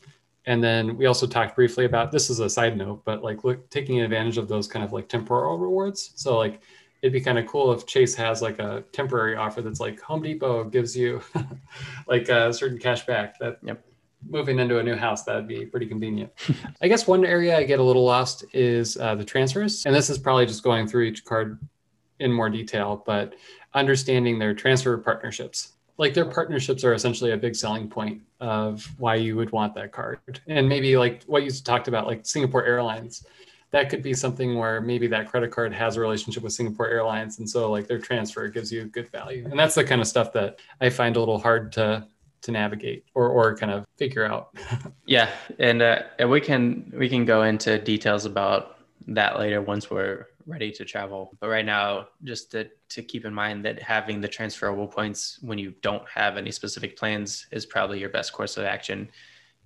And 0.46 0.62
then 0.62 0.96
we 0.96 1.06
also 1.06 1.26
talked 1.26 1.54
briefly 1.54 1.84
about 1.84 2.10
this 2.10 2.28
is 2.28 2.40
a 2.40 2.50
side 2.50 2.76
note 2.76 3.04
but 3.04 3.22
like 3.22 3.44
look 3.44 3.68
taking 3.70 4.00
advantage 4.00 4.38
of 4.38 4.48
those 4.48 4.66
kind 4.66 4.84
of 4.84 4.92
like 4.92 5.08
temporal 5.08 5.58
rewards. 5.58 6.12
So 6.16 6.36
like 6.36 6.62
it'd 7.00 7.12
be 7.12 7.20
kind 7.20 7.38
of 7.38 7.46
cool 7.46 7.72
if 7.72 7.86
chase 7.86 8.14
has 8.14 8.42
like 8.42 8.58
a 8.58 8.84
temporary 8.92 9.36
offer 9.36 9.62
that's 9.62 9.80
like 9.80 10.00
home 10.00 10.22
depot 10.22 10.64
gives 10.64 10.96
you 10.96 11.20
like 12.08 12.28
a 12.28 12.52
certain 12.52 12.78
cash 12.78 13.06
back 13.06 13.38
that 13.38 13.58
yep. 13.62 13.84
moving 14.28 14.58
into 14.58 14.78
a 14.78 14.82
new 14.82 14.96
house 14.96 15.24
that'd 15.24 15.48
be 15.48 15.64
pretty 15.66 15.86
convenient. 15.86 16.32
I 16.80 16.88
guess 16.88 17.06
one 17.06 17.24
area 17.24 17.56
i 17.56 17.62
get 17.62 17.78
a 17.78 17.82
little 17.82 18.04
lost 18.04 18.44
is 18.52 18.96
uh, 18.96 19.14
the 19.14 19.24
transfers. 19.24 19.86
And 19.86 19.94
this 19.94 20.10
is 20.10 20.18
probably 20.18 20.46
just 20.46 20.64
going 20.64 20.88
through 20.88 21.04
each 21.04 21.24
card 21.24 21.60
in 22.18 22.32
more 22.32 22.48
detail 22.48 23.02
but 23.04 23.34
understanding 23.74 24.38
their 24.38 24.54
transfer 24.54 24.96
partnerships 24.98 25.72
like 25.98 26.14
their 26.14 26.24
partnerships 26.24 26.84
are 26.84 26.94
essentially 26.94 27.32
a 27.32 27.36
big 27.36 27.54
selling 27.54 27.88
point 27.88 28.20
of 28.40 28.84
why 28.98 29.14
you 29.14 29.36
would 29.36 29.52
want 29.52 29.74
that 29.74 29.92
card. 29.92 30.18
And 30.46 30.68
maybe 30.68 30.96
like 30.96 31.22
what 31.24 31.44
you 31.44 31.50
talked 31.50 31.88
about, 31.88 32.06
like 32.06 32.24
Singapore 32.24 32.64
Airlines, 32.64 33.26
that 33.70 33.88
could 33.88 34.02
be 34.02 34.14
something 34.14 34.58
where 34.58 34.80
maybe 34.80 35.06
that 35.08 35.30
credit 35.30 35.50
card 35.50 35.72
has 35.72 35.96
a 35.96 36.00
relationship 36.00 36.42
with 36.42 36.52
Singapore 36.52 36.88
Airlines. 36.88 37.38
And 37.38 37.48
so 37.48 37.70
like 37.70 37.86
their 37.86 37.98
transfer 37.98 38.48
gives 38.48 38.72
you 38.72 38.84
good 38.86 39.10
value. 39.10 39.46
And 39.48 39.58
that's 39.58 39.74
the 39.74 39.84
kind 39.84 40.00
of 40.00 40.06
stuff 40.06 40.32
that 40.32 40.58
I 40.80 40.90
find 40.90 41.16
a 41.16 41.20
little 41.20 41.38
hard 41.38 41.72
to 41.72 42.06
to 42.42 42.50
navigate 42.50 43.04
or, 43.14 43.28
or 43.28 43.56
kind 43.56 43.70
of 43.70 43.86
figure 43.96 44.24
out. 44.24 44.56
yeah. 45.06 45.30
And 45.60 45.80
uh, 45.80 46.02
and 46.18 46.28
we 46.28 46.40
can 46.40 46.92
we 46.96 47.08
can 47.08 47.24
go 47.24 47.44
into 47.44 47.78
details 47.78 48.24
about 48.24 48.78
that 49.08 49.38
later 49.38 49.62
once 49.62 49.90
we're 49.90 50.26
ready 50.46 50.70
to 50.72 50.84
travel. 50.84 51.36
But 51.40 51.48
right 51.48 51.64
now, 51.64 52.08
just 52.24 52.50
to, 52.52 52.68
to 52.90 53.02
keep 53.02 53.24
in 53.24 53.34
mind 53.34 53.64
that 53.64 53.82
having 53.82 54.20
the 54.20 54.28
transferable 54.28 54.86
points 54.86 55.38
when 55.42 55.58
you 55.58 55.74
don't 55.82 56.06
have 56.08 56.36
any 56.36 56.50
specific 56.50 56.96
plans 56.96 57.46
is 57.50 57.66
probably 57.66 58.00
your 58.00 58.10
best 58.10 58.32
course 58.32 58.56
of 58.56 58.64
action. 58.64 59.08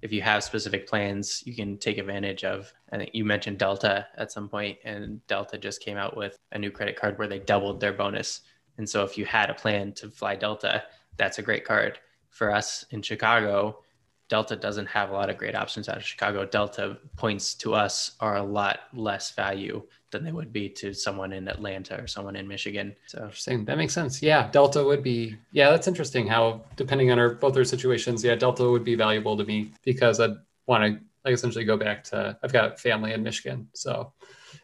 If 0.02 0.12
you 0.12 0.22
have 0.22 0.44
specific 0.44 0.86
plans, 0.86 1.42
you 1.46 1.54
can 1.54 1.78
take 1.78 1.98
advantage 1.98 2.44
of. 2.44 2.72
I 2.92 2.98
think 2.98 3.10
you 3.14 3.24
mentioned 3.24 3.58
Delta 3.58 4.06
at 4.16 4.30
some 4.30 4.48
point, 4.48 4.78
and 4.84 5.26
Delta 5.26 5.58
just 5.58 5.80
came 5.80 5.96
out 5.96 6.16
with 6.16 6.38
a 6.52 6.58
new 6.58 6.70
credit 6.70 6.96
card 6.96 7.18
where 7.18 7.28
they 7.28 7.38
doubled 7.38 7.80
their 7.80 7.92
bonus. 7.92 8.42
And 8.78 8.88
so, 8.88 9.04
if 9.04 9.16
you 9.16 9.24
had 9.24 9.48
a 9.48 9.54
plan 9.54 9.92
to 9.94 10.10
fly 10.10 10.36
Delta, 10.36 10.84
that's 11.16 11.38
a 11.38 11.42
great 11.42 11.64
card. 11.64 11.98
For 12.28 12.52
us 12.52 12.84
in 12.90 13.00
Chicago, 13.00 13.82
Delta 14.28 14.56
doesn't 14.56 14.86
have 14.86 15.10
a 15.10 15.12
lot 15.12 15.30
of 15.30 15.38
great 15.38 15.54
options 15.54 15.88
out 15.88 15.96
of 15.96 16.04
Chicago. 16.04 16.44
Delta 16.44 16.98
points 17.16 17.54
to 17.54 17.74
us 17.74 18.16
are 18.20 18.36
a 18.36 18.42
lot 18.42 18.80
less 18.92 19.30
value 19.32 19.82
than 20.16 20.24
they 20.24 20.32
would 20.32 20.52
be 20.52 20.68
to 20.70 20.94
someone 20.94 21.32
in 21.32 21.46
Atlanta 21.48 22.00
or 22.00 22.06
someone 22.06 22.36
in 22.36 22.48
Michigan. 22.48 22.94
So 23.06 23.24
interesting. 23.24 23.64
That 23.64 23.76
makes 23.76 23.92
sense. 23.92 24.22
Yeah, 24.22 24.48
Delta 24.50 24.82
would 24.82 25.02
be. 25.02 25.36
Yeah, 25.52 25.70
that's 25.70 25.86
interesting. 25.86 26.26
How 26.26 26.62
depending 26.76 27.10
on 27.10 27.18
our 27.18 27.30
both 27.30 27.56
our 27.56 27.64
situations, 27.64 28.24
yeah, 28.24 28.34
Delta 28.34 28.68
would 28.68 28.84
be 28.84 28.94
valuable 28.94 29.36
to 29.36 29.44
me 29.44 29.72
because 29.84 30.20
I'd 30.20 30.36
want 30.66 30.84
to 30.84 31.00
like 31.24 31.34
essentially 31.34 31.64
go 31.64 31.76
back 31.76 32.02
to. 32.04 32.36
I've 32.42 32.52
got 32.52 32.80
family 32.80 33.12
in 33.12 33.22
Michigan, 33.22 33.68
so 33.74 34.12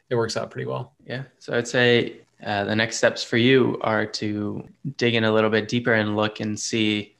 it 0.08 0.14
works 0.14 0.36
out 0.36 0.50
pretty 0.50 0.66
well. 0.66 0.94
Yeah. 1.06 1.24
So 1.38 1.56
I'd 1.56 1.68
say 1.68 2.22
uh, 2.44 2.64
the 2.64 2.74
next 2.74 2.96
steps 2.96 3.22
for 3.22 3.36
you 3.36 3.78
are 3.82 4.06
to 4.06 4.66
dig 4.96 5.14
in 5.14 5.24
a 5.24 5.32
little 5.32 5.50
bit 5.50 5.68
deeper 5.68 5.92
and 5.94 6.16
look 6.16 6.40
and 6.40 6.58
see 6.58 7.11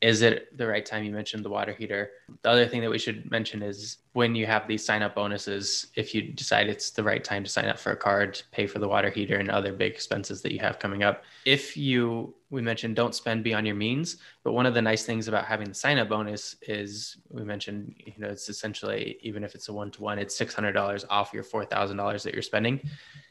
is 0.00 0.22
it 0.22 0.56
the 0.56 0.66
right 0.66 0.84
time? 0.84 1.04
You 1.04 1.12
mentioned 1.12 1.44
the 1.44 1.50
water 1.50 1.74
heater. 1.74 2.10
The 2.42 2.48
other 2.48 2.66
thing 2.66 2.80
that 2.80 2.90
we 2.90 2.98
should 2.98 3.30
mention 3.30 3.62
is 3.62 3.98
when 4.12 4.34
you 4.34 4.46
have 4.46 4.66
these 4.66 4.84
sign 4.84 5.02
up 5.02 5.14
bonuses 5.14 5.88
if 5.94 6.14
you 6.14 6.22
decide 6.22 6.68
it's 6.68 6.90
the 6.90 7.02
right 7.02 7.22
time 7.22 7.44
to 7.44 7.50
sign 7.50 7.66
up 7.66 7.78
for 7.78 7.92
a 7.92 7.96
card 7.96 8.40
pay 8.50 8.66
for 8.66 8.78
the 8.80 8.88
water 8.88 9.10
heater 9.10 9.36
and 9.36 9.50
other 9.50 9.72
big 9.72 9.92
expenses 9.92 10.42
that 10.42 10.52
you 10.52 10.58
have 10.58 10.80
coming 10.80 11.04
up 11.04 11.22
if 11.44 11.76
you 11.76 12.34
we 12.50 12.60
mentioned 12.60 12.96
don't 12.96 13.14
spend 13.14 13.44
beyond 13.44 13.66
your 13.66 13.76
means 13.76 14.16
but 14.42 14.52
one 14.52 14.66
of 14.66 14.74
the 14.74 14.82
nice 14.82 15.04
things 15.04 15.28
about 15.28 15.44
having 15.44 15.68
the 15.68 15.74
sign 15.74 15.96
up 15.96 16.08
bonus 16.08 16.56
is 16.62 17.18
we 17.28 17.44
mentioned 17.44 17.94
you 17.98 18.14
know 18.18 18.28
it's 18.28 18.48
essentially 18.48 19.16
even 19.22 19.44
if 19.44 19.54
it's 19.54 19.68
a 19.68 19.72
one 19.72 19.92
to 19.92 20.02
one 20.02 20.18
it's 20.18 20.36
$600 20.40 21.04
off 21.10 21.32
your 21.32 21.44
$4000 21.44 22.22
that 22.22 22.32
you're 22.32 22.42
spending. 22.42 22.80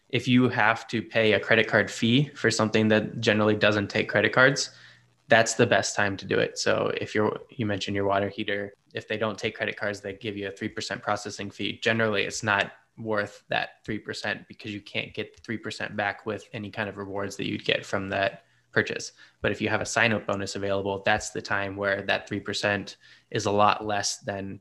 If 0.10 0.27
you 0.27 0.49
have 0.49 0.88
to 0.88 1.01
pay 1.01 1.34
a 1.34 1.39
credit 1.39 1.67
card 1.67 1.91
fee 1.91 2.29
for 2.36 2.49
something 2.49 2.88
that 2.88 3.19
generally 3.19 3.55
doesn't 3.55 3.89
take 3.89 4.10
credit 4.10 4.34
cards 4.34 4.71
that's 5.30 5.54
the 5.54 5.65
best 5.65 5.96
time 5.96 6.18
to 6.18 6.26
do 6.26 6.39
it. 6.39 6.58
So 6.58 6.92
if 7.00 7.15
you're 7.15 7.39
you 7.50 7.65
mentioned 7.65 7.96
your 7.96 8.06
water 8.06 8.30
heater, 8.30 8.74
if 8.94 9.08
they 9.08 9.18
don't 9.18 9.38
take 9.38 9.56
credit 9.56 9.78
cards, 9.78 10.02
they 10.02 10.13
give 10.13 10.36
you 10.36 10.48
a 10.48 10.52
3% 10.52 11.02
processing 11.02 11.52
fee. 11.52 11.80
Generally, 11.82 12.24
it's 12.24 12.44
not 12.44 12.72
worth 12.98 13.44
that 13.50 13.86
3% 13.88 14.48
because 14.48 14.74
you 14.74 14.82
can't 14.82 15.13
get 15.13 15.42
3% 15.44 15.96
back 15.96 16.26
with 16.26 16.44
any 16.52 16.70
kind 16.70 16.89
of 16.89 16.98
rewards 16.98 17.38
that 17.38 17.48
you'd 17.48 17.63
get 17.63 17.86
from 17.86 18.10
that 18.10 18.44
purchase. 18.72 19.13
But 19.42 19.52
if 19.52 19.62
you 19.62 19.70
have 19.70 19.82
a 19.82 19.86
sign 19.86 20.12
up 20.12 20.28
bonus 20.28 20.56
available, 20.56 21.02
that's 21.06 21.30
the 21.30 21.42
time 21.42 21.76
where 21.76 22.02
that 22.04 22.30
3% 22.30 22.96
is 23.32 23.46
a 23.46 23.52
lot 23.52 23.86
less 23.86 24.18
than 24.18 24.60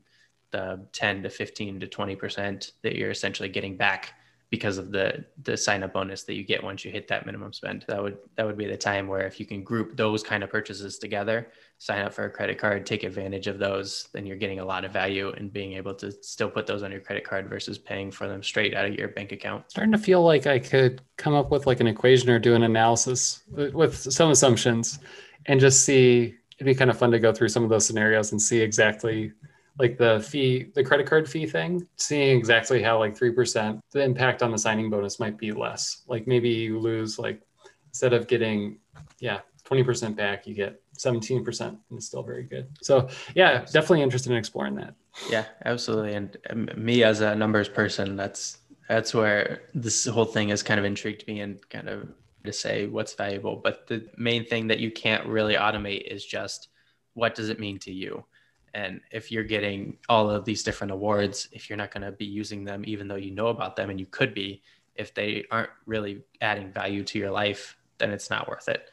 the 0.51 0.87
10 0.93 1.23
to 1.23 1.29
15 1.29 1.79
to 1.81 1.87
20% 1.87 2.71
that 2.81 2.95
you're 2.95 3.11
essentially 3.11 3.49
getting 3.49 3.75
back 3.77 4.13
because 4.49 4.79
of 4.79 4.91
the 4.91 5.23
the 5.43 5.55
sign 5.55 5.83
up 5.83 5.93
bonus 5.93 6.23
that 6.23 6.33
you 6.33 6.43
get 6.43 6.63
once 6.63 6.83
you 6.83 6.91
hit 6.91 7.07
that 7.07 7.25
minimum 7.25 7.53
spend. 7.53 7.85
That 7.87 8.01
would 8.01 8.17
that 8.35 8.45
would 8.45 8.57
be 8.57 8.65
the 8.65 8.77
time 8.77 9.07
where 9.07 9.25
if 9.27 9.39
you 9.39 9.45
can 9.45 9.63
group 9.63 9.95
those 9.95 10.23
kind 10.23 10.43
of 10.43 10.49
purchases 10.49 10.97
together, 10.97 11.51
sign 11.77 12.03
up 12.03 12.13
for 12.13 12.25
a 12.25 12.29
credit 12.29 12.57
card, 12.57 12.85
take 12.85 13.03
advantage 13.03 13.47
of 13.47 13.59
those, 13.59 14.07
then 14.13 14.25
you're 14.25 14.37
getting 14.37 14.59
a 14.59 14.65
lot 14.65 14.85
of 14.85 14.91
value 14.91 15.31
and 15.37 15.53
being 15.53 15.73
able 15.73 15.93
to 15.95 16.11
still 16.23 16.49
put 16.49 16.65
those 16.65 16.81
on 16.81 16.91
your 16.91 17.01
credit 17.01 17.23
card 17.23 17.47
versus 17.47 17.77
paying 17.77 18.09
for 18.11 18.27
them 18.27 18.41
straight 18.41 18.73
out 18.73 18.85
of 18.85 18.95
your 18.95 19.09
bank 19.09 19.31
account. 19.31 19.63
Starting 19.69 19.91
to 19.91 19.97
feel 19.97 20.23
like 20.23 20.47
I 20.47 20.57
could 20.57 21.01
come 21.17 21.35
up 21.35 21.51
with 21.51 21.67
like 21.67 21.79
an 21.79 21.87
equation 21.87 22.29
or 22.29 22.39
do 22.39 22.55
an 22.55 22.63
analysis 22.63 23.43
with 23.51 23.95
some 23.95 24.31
assumptions 24.31 24.99
and 25.45 25.59
just 25.59 25.83
see 25.83 26.35
it'd 26.57 26.65
be 26.65 26.75
kind 26.75 26.89
of 26.89 26.97
fun 26.97 27.11
to 27.11 27.19
go 27.19 27.31
through 27.31 27.49
some 27.49 27.63
of 27.63 27.69
those 27.69 27.85
scenarios 27.85 28.31
and 28.31 28.41
see 28.41 28.59
exactly 28.59 29.31
like 29.79 29.97
the 29.97 30.19
fee, 30.19 30.71
the 30.75 30.83
credit 30.83 31.07
card 31.07 31.27
fee 31.27 31.47
thing, 31.47 31.87
seeing 31.95 32.37
exactly 32.37 32.83
how 32.83 32.99
like 32.99 33.17
3%, 33.17 33.79
the 33.91 34.03
impact 34.03 34.43
on 34.43 34.51
the 34.51 34.57
signing 34.57 34.89
bonus 34.89 35.19
might 35.19 35.37
be 35.37 35.53
less. 35.53 36.03
Like 36.07 36.27
maybe 36.27 36.49
you 36.49 36.77
lose 36.77 37.17
like 37.17 37.41
instead 37.87 38.11
of 38.11 38.27
getting, 38.27 38.77
yeah, 39.19 39.39
20% 39.63 40.17
back, 40.17 40.45
you 40.45 40.53
get 40.53 40.81
17% 40.97 41.61
and 41.61 41.77
it's 41.93 42.07
still 42.07 42.23
very 42.23 42.43
good. 42.43 42.67
So 42.81 43.07
yeah, 43.35 43.59
definitely 43.59 44.01
interested 44.01 44.31
in 44.31 44.37
exploring 44.37 44.75
that. 44.75 44.95
Yeah, 45.29 45.45
absolutely. 45.63 46.13
And 46.13 46.37
um, 46.49 46.69
me 46.75 47.03
as 47.03 47.21
a 47.21 47.33
numbers 47.33 47.69
person, 47.69 48.17
that's, 48.17 48.57
that's 48.89 49.13
where 49.13 49.61
this 49.73 50.05
whole 50.05 50.25
thing 50.25 50.49
has 50.49 50.61
kind 50.61 50.79
of 50.79 50.85
intrigued 50.85 51.25
me 51.25 51.39
and 51.39 51.57
kind 51.69 51.87
of 51.87 52.09
to 52.43 52.51
say 52.51 52.87
what's 52.87 53.13
valuable. 53.13 53.55
But 53.63 53.87
the 53.87 54.09
main 54.17 54.45
thing 54.45 54.67
that 54.67 54.79
you 54.79 54.91
can't 54.91 55.25
really 55.25 55.55
automate 55.55 56.11
is 56.11 56.25
just 56.25 56.67
what 57.13 57.35
does 57.35 57.49
it 57.49 57.59
mean 57.59 57.79
to 57.79 57.91
you? 57.91 58.25
And 58.73 59.01
if 59.11 59.31
you're 59.31 59.43
getting 59.43 59.97
all 60.07 60.29
of 60.29 60.45
these 60.45 60.63
different 60.63 60.91
awards, 60.91 61.47
if 61.51 61.69
you're 61.69 61.77
not 61.77 61.93
going 61.93 62.03
to 62.03 62.11
be 62.11 62.25
using 62.25 62.63
them, 62.63 62.83
even 62.85 63.07
though 63.07 63.15
you 63.15 63.31
know 63.31 63.47
about 63.47 63.75
them 63.75 63.89
and 63.89 63.99
you 63.99 64.05
could 64.05 64.33
be, 64.33 64.61
if 64.95 65.13
they 65.13 65.45
aren't 65.51 65.69
really 65.85 66.21
adding 66.41 66.71
value 66.71 67.03
to 67.05 67.19
your 67.19 67.31
life, 67.31 67.77
then 67.97 68.11
it's 68.11 68.29
not 68.29 68.47
worth 68.49 68.67
it. 68.67 68.89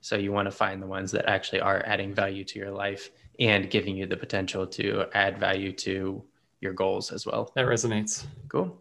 So 0.00 0.16
you 0.16 0.32
want 0.32 0.46
to 0.46 0.52
find 0.52 0.82
the 0.82 0.86
ones 0.86 1.10
that 1.12 1.28
actually 1.28 1.60
are 1.60 1.82
adding 1.86 2.14
value 2.14 2.44
to 2.44 2.58
your 2.58 2.70
life 2.70 3.10
and 3.40 3.70
giving 3.70 3.96
you 3.96 4.06
the 4.06 4.16
potential 4.16 4.66
to 4.66 5.06
add 5.14 5.38
value 5.38 5.72
to 5.72 6.22
your 6.60 6.72
goals 6.72 7.12
as 7.12 7.26
well. 7.26 7.52
That 7.54 7.66
resonates. 7.66 8.24
Cool. 8.48 8.78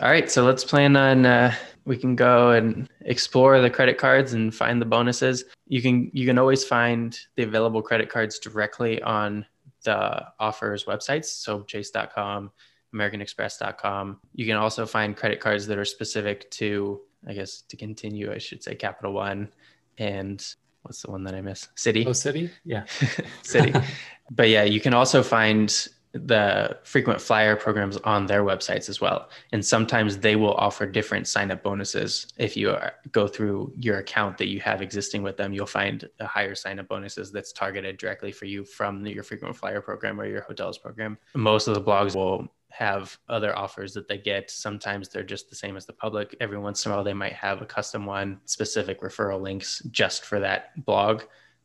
All 0.00 0.10
right, 0.10 0.30
so 0.30 0.44
let's 0.44 0.62
plan 0.62 0.94
on 0.94 1.24
uh, 1.24 1.54
we 1.86 1.96
can 1.96 2.16
go 2.16 2.50
and 2.50 2.88
explore 3.02 3.60
the 3.62 3.70
credit 3.70 3.96
cards 3.96 4.34
and 4.34 4.54
find 4.54 4.80
the 4.80 4.86
bonuses. 4.86 5.44
You 5.68 5.80
can 5.80 6.10
you 6.12 6.26
can 6.26 6.36
always 6.36 6.64
find 6.64 7.18
the 7.36 7.44
available 7.44 7.80
credit 7.80 8.10
cards 8.10 8.38
directly 8.38 9.00
on 9.02 9.46
the 9.86 10.26
offers 10.38 10.84
websites, 10.84 11.24
so 11.24 11.62
chase.com, 11.62 12.50
americanexpress.com. 12.94 14.20
You 14.34 14.44
can 14.44 14.56
also 14.56 14.84
find 14.84 15.16
credit 15.16 15.40
cards 15.40 15.66
that 15.66 15.78
are 15.78 15.86
specific 15.86 16.50
to 16.52 17.00
I 17.26 17.32
guess 17.32 17.62
to 17.62 17.76
continue, 17.76 18.32
I 18.32 18.38
should 18.38 18.62
say 18.62 18.74
Capital 18.74 19.12
One 19.12 19.52
and 19.98 20.46
what's 20.82 21.02
the 21.02 21.10
one 21.10 21.24
that 21.24 21.34
I 21.34 21.40
miss? 21.40 21.68
Citi. 21.76 22.06
Oh, 22.06 22.10
Citi? 22.10 22.50
Yeah. 22.64 22.84
Citi. 23.42 23.84
but 24.30 24.48
yeah, 24.48 24.62
you 24.62 24.80
can 24.80 24.94
also 24.94 25.22
find 25.22 25.88
the 26.12 26.78
frequent 26.82 27.20
flyer 27.20 27.56
programs 27.56 27.96
on 27.98 28.26
their 28.26 28.42
websites 28.42 28.88
as 28.88 29.00
well. 29.00 29.28
And 29.52 29.64
sometimes 29.64 30.18
they 30.18 30.36
will 30.36 30.54
offer 30.54 30.86
different 30.86 31.28
sign 31.28 31.50
up 31.50 31.62
bonuses. 31.62 32.26
If 32.38 32.56
you 32.56 32.70
are, 32.70 32.94
go 33.12 33.28
through 33.28 33.72
your 33.76 33.98
account 33.98 34.38
that 34.38 34.48
you 34.48 34.60
have 34.60 34.80
existing 34.80 35.22
with 35.22 35.36
them, 35.36 35.52
you'll 35.52 35.66
find 35.66 36.08
a 36.20 36.26
higher 36.26 36.54
sign 36.54 36.78
up 36.78 36.88
bonuses 36.88 37.30
that's 37.30 37.52
targeted 37.52 37.98
directly 37.98 38.32
for 38.32 38.46
you 38.46 38.64
from 38.64 39.04
your 39.06 39.22
frequent 39.22 39.56
flyer 39.56 39.80
program 39.80 40.20
or 40.20 40.26
your 40.26 40.42
hotels 40.42 40.78
program. 40.78 41.18
Most 41.34 41.68
of 41.68 41.74
the 41.74 41.82
blogs 41.82 42.14
will 42.14 42.48
have 42.70 43.18
other 43.28 43.56
offers 43.56 43.94
that 43.94 44.06
they 44.06 44.18
get. 44.18 44.50
Sometimes 44.50 45.08
they're 45.08 45.22
just 45.22 45.48
the 45.48 45.56
same 45.56 45.76
as 45.76 45.86
the 45.86 45.92
public. 45.92 46.36
Every 46.40 46.58
once 46.58 46.84
in 46.84 46.92
a 46.92 46.94
while, 46.94 47.04
they 47.04 47.14
might 47.14 47.32
have 47.32 47.62
a 47.62 47.66
custom 47.66 48.04
one, 48.04 48.40
specific 48.44 49.00
referral 49.00 49.40
links 49.40 49.82
just 49.90 50.24
for 50.24 50.40
that 50.40 50.84
blog 50.84 51.22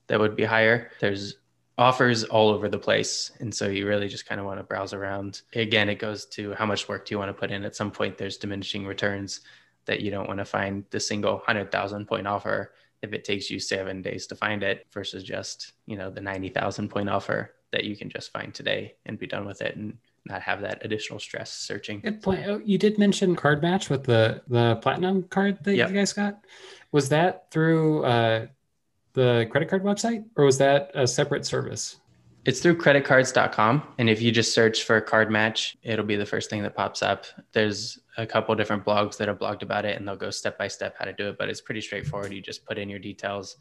that 0.08 0.19
would 0.19 0.36
be 0.36 0.43
higher. 0.43 0.91
There's 0.99 1.38
offers 1.77 2.23
all 2.23 2.49
over 2.49 2.69
the 2.69 2.77
place. 2.77 3.31
And 3.39 3.53
so 3.53 3.67
you 3.67 3.88
really 3.88 4.07
just 4.07 4.25
kind 4.25 4.39
of 4.39 4.45
want 4.45 4.60
to 4.60 4.63
browse 4.63 4.93
around. 4.93 5.41
Again, 5.53 5.89
it 5.89 5.99
goes 5.99 6.25
to 6.27 6.53
how 6.53 6.65
much 6.65 6.88
work 6.88 7.05
do 7.05 7.13
you 7.13 7.19
want 7.19 7.29
to 7.29 7.34
put 7.34 7.51
in? 7.51 7.63
At 7.63 7.75
some 7.75 7.91
point, 7.91 8.17
there's 8.17 8.38
diminishing 8.38 8.86
returns 8.86 9.41
that 9.86 10.01
you 10.01 10.12
don't 10.12 10.27
want 10.27 10.39
to 10.39 10.45
find 10.45 10.84
the 10.91 10.99
single 10.99 11.36
100,000 11.36 12.05
point 12.05 12.27
offer 12.27 12.73
if 13.01 13.13
it 13.13 13.23
takes 13.23 13.49
you 13.49 13.60
seven 13.60 14.01
days 14.01 14.27
to 14.27 14.36
find 14.36 14.62
it 14.62 14.86
versus 14.91 15.23
just, 15.23 15.73
you 15.88 15.97
know, 15.97 16.12
the 16.12 16.21
90,000 16.21 16.89
point 16.89 17.10
offer 17.10 17.53
that 17.71 17.86
you 17.86 17.95
can 17.95 18.10
just 18.10 18.31
find 18.31 18.53
today 18.53 18.93
and 19.05 19.17
be 19.17 19.25
done 19.25 19.45
with 19.45 19.62
it 19.62 19.75
and 19.75 19.97
not 20.25 20.41
have 20.41 20.62
that 20.62 20.86
additional 20.86 21.19
stress 21.19 21.51
searching. 21.51 21.99
Good 22.01 22.21
point. 22.21 22.45
Oh, 22.45 22.62
you 22.63 22.77
did 22.77 22.99
mention 22.99 23.36
card 23.36 23.62
match 23.62 23.89
with 23.89 24.03
the 24.03 24.41
the 24.47 24.75
platinum 24.81 25.23
card 25.23 25.63
that 25.63 25.75
yep. 25.75 25.89
you 25.89 25.95
guys 25.95 26.13
got. 26.13 26.45
Was 26.91 27.10
that 27.10 27.49
through 27.49 28.03
uh, 28.03 28.47
the 29.13 29.47
credit 29.52 29.69
card 29.69 29.84
website 29.84 30.24
or 30.36 30.45
was 30.45 30.58
that 30.58 30.91
a 30.93 31.08
separate 31.08 31.45
service? 31.45 31.97
It's 32.43 32.60
through 32.60 32.78
creditcards.com. 32.78 33.84
And 34.00 34.10
if 34.10 34.19
you 34.19 34.32
just 34.32 34.54
search 34.54 34.84
for 34.84 35.00
card 35.00 35.30
match, 35.30 35.78
it'll 35.84 36.06
be 36.06 36.15
the 36.15 36.26
first 36.26 36.50
thing 36.50 36.63
that 36.63 36.76
pops 36.76 37.04
up. 37.04 37.26
There's 37.52 38.00
a 38.17 38.26
couple 38.26 38.56
different 38.56 38.84
blogs 38.84 39.17
that 39.17 39.28
have 39.28 39.38
blogged 39.38 39.62
about 39.62 39.86
it 39.86 39.97
and 39.97 40.08
they'll 40.08 40.15
go 40.15 40.32
step 40.32 40.58
by 40.58 40.67
step 40.67 40.95
how 40.97 41.06
to 41.06 41.13
do 41.13 41.30
it, 41.30 41.38
but 41.38 41.50
it's 41.50 41.62
pretty 41.62 41.82
straightforward. 41.82 42.34
You 42.34 42.41
just 42.41 42.65
put 42.65 42.80
in 42.80 42.89
your 42.89 42.97
details. 42.97 43.58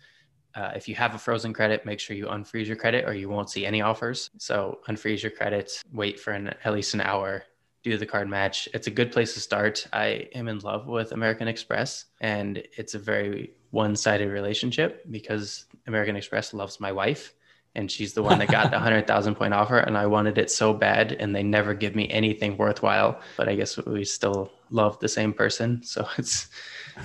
Uh, 0.54 0.72
if 0.74 0.88
you 0.88 0.94
have 0.94 1.14
a 1.14 1.18
frozen 1.18 1.52
credit, 1.52 1.84
make 1.84 2.00
sure 2.00 2.16
you 2.16 2.26
unfreeze 2.26 2.66
your 2.66 2.76
credit 2.76 3.04
or 3.06 3.12
you 3.12 3.28
won't 3.28 3.50
see 3.50 3.66
any 3.66 3.82
offers. 3.82 4.30
So 4.38 4.80
unfreeze 4.88 5.22
your 5.22 5.32
credit, 5.32 5.82
wait 5.92 6.18
for 6.18 6.32
an, 6.32 6.54
at 6.64 6.72
least 6.72 6.94
an 6.94 7.02
hour, 7.02 7.44
do 7.82 7.98
the 7.98 8.06
card 8.06 8.28
match. 8.28 8.66
It's 8.72 8.86
a 8.86 8.90
good 8.90 9.12
place 9.12 9.34
to 9.34 9.40
start. 9.40 9.86
I 9.92 10.28
am 10.34 10.48
in 10.48 10.58
love 10.60 10.86
with 10.86 11.12
American 11.12 11.48
Express 11.48 12.06
and 12.20 12.62
it's 12.76 12.94
a 12.94 12.98
very 12.98 13.52
one 13.70 13.96
sided 13.96 14.30
relationship 14.30 15.04
because 15.10 15.66
American 15.86 16.16
Express 16.16 16.52
loves 16.52 16.80
my 16.80 16.92
wife 16.92 17.34
and 17.74 17.90
she's 17.90 18.12
the 18.14 18.22
one 18.22 18.38
that 18.38 18.50
got 18.50 18.70
the 18.70 18.76
100,000 18.76 19.34
point 19.34 19.54
offer 19.54 19.78
and 19.78 19.96
I 19.96 20.06
wanted 20.06 20.38
it 20.38 20.50
so 20.50 20.72
bad 20.72 21.12
and 21.12 21.34
they 21.34 21.42
never 21.42 21.72
give 21.74 21.94
me 21.94 22.08
anything 22.10 22.56
worthwhile 22.56 23.20
but 23.36 23.48
I 23.48 23.54
guess 23.54 23.76
we 23.78 24.04
still 24.04 24.50
love 24.70 24.98
the 24.98 25.08
same 25.08 25.32
person. 25.32 25.82
So 25.82 26.06
it's 26.18 26.48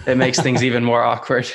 it 0.07 0.17
makes 0.17 0.39
things 0.39 0.63
even 0.63 0.83
more 0.83 1.03
awkward. 1.13 1.51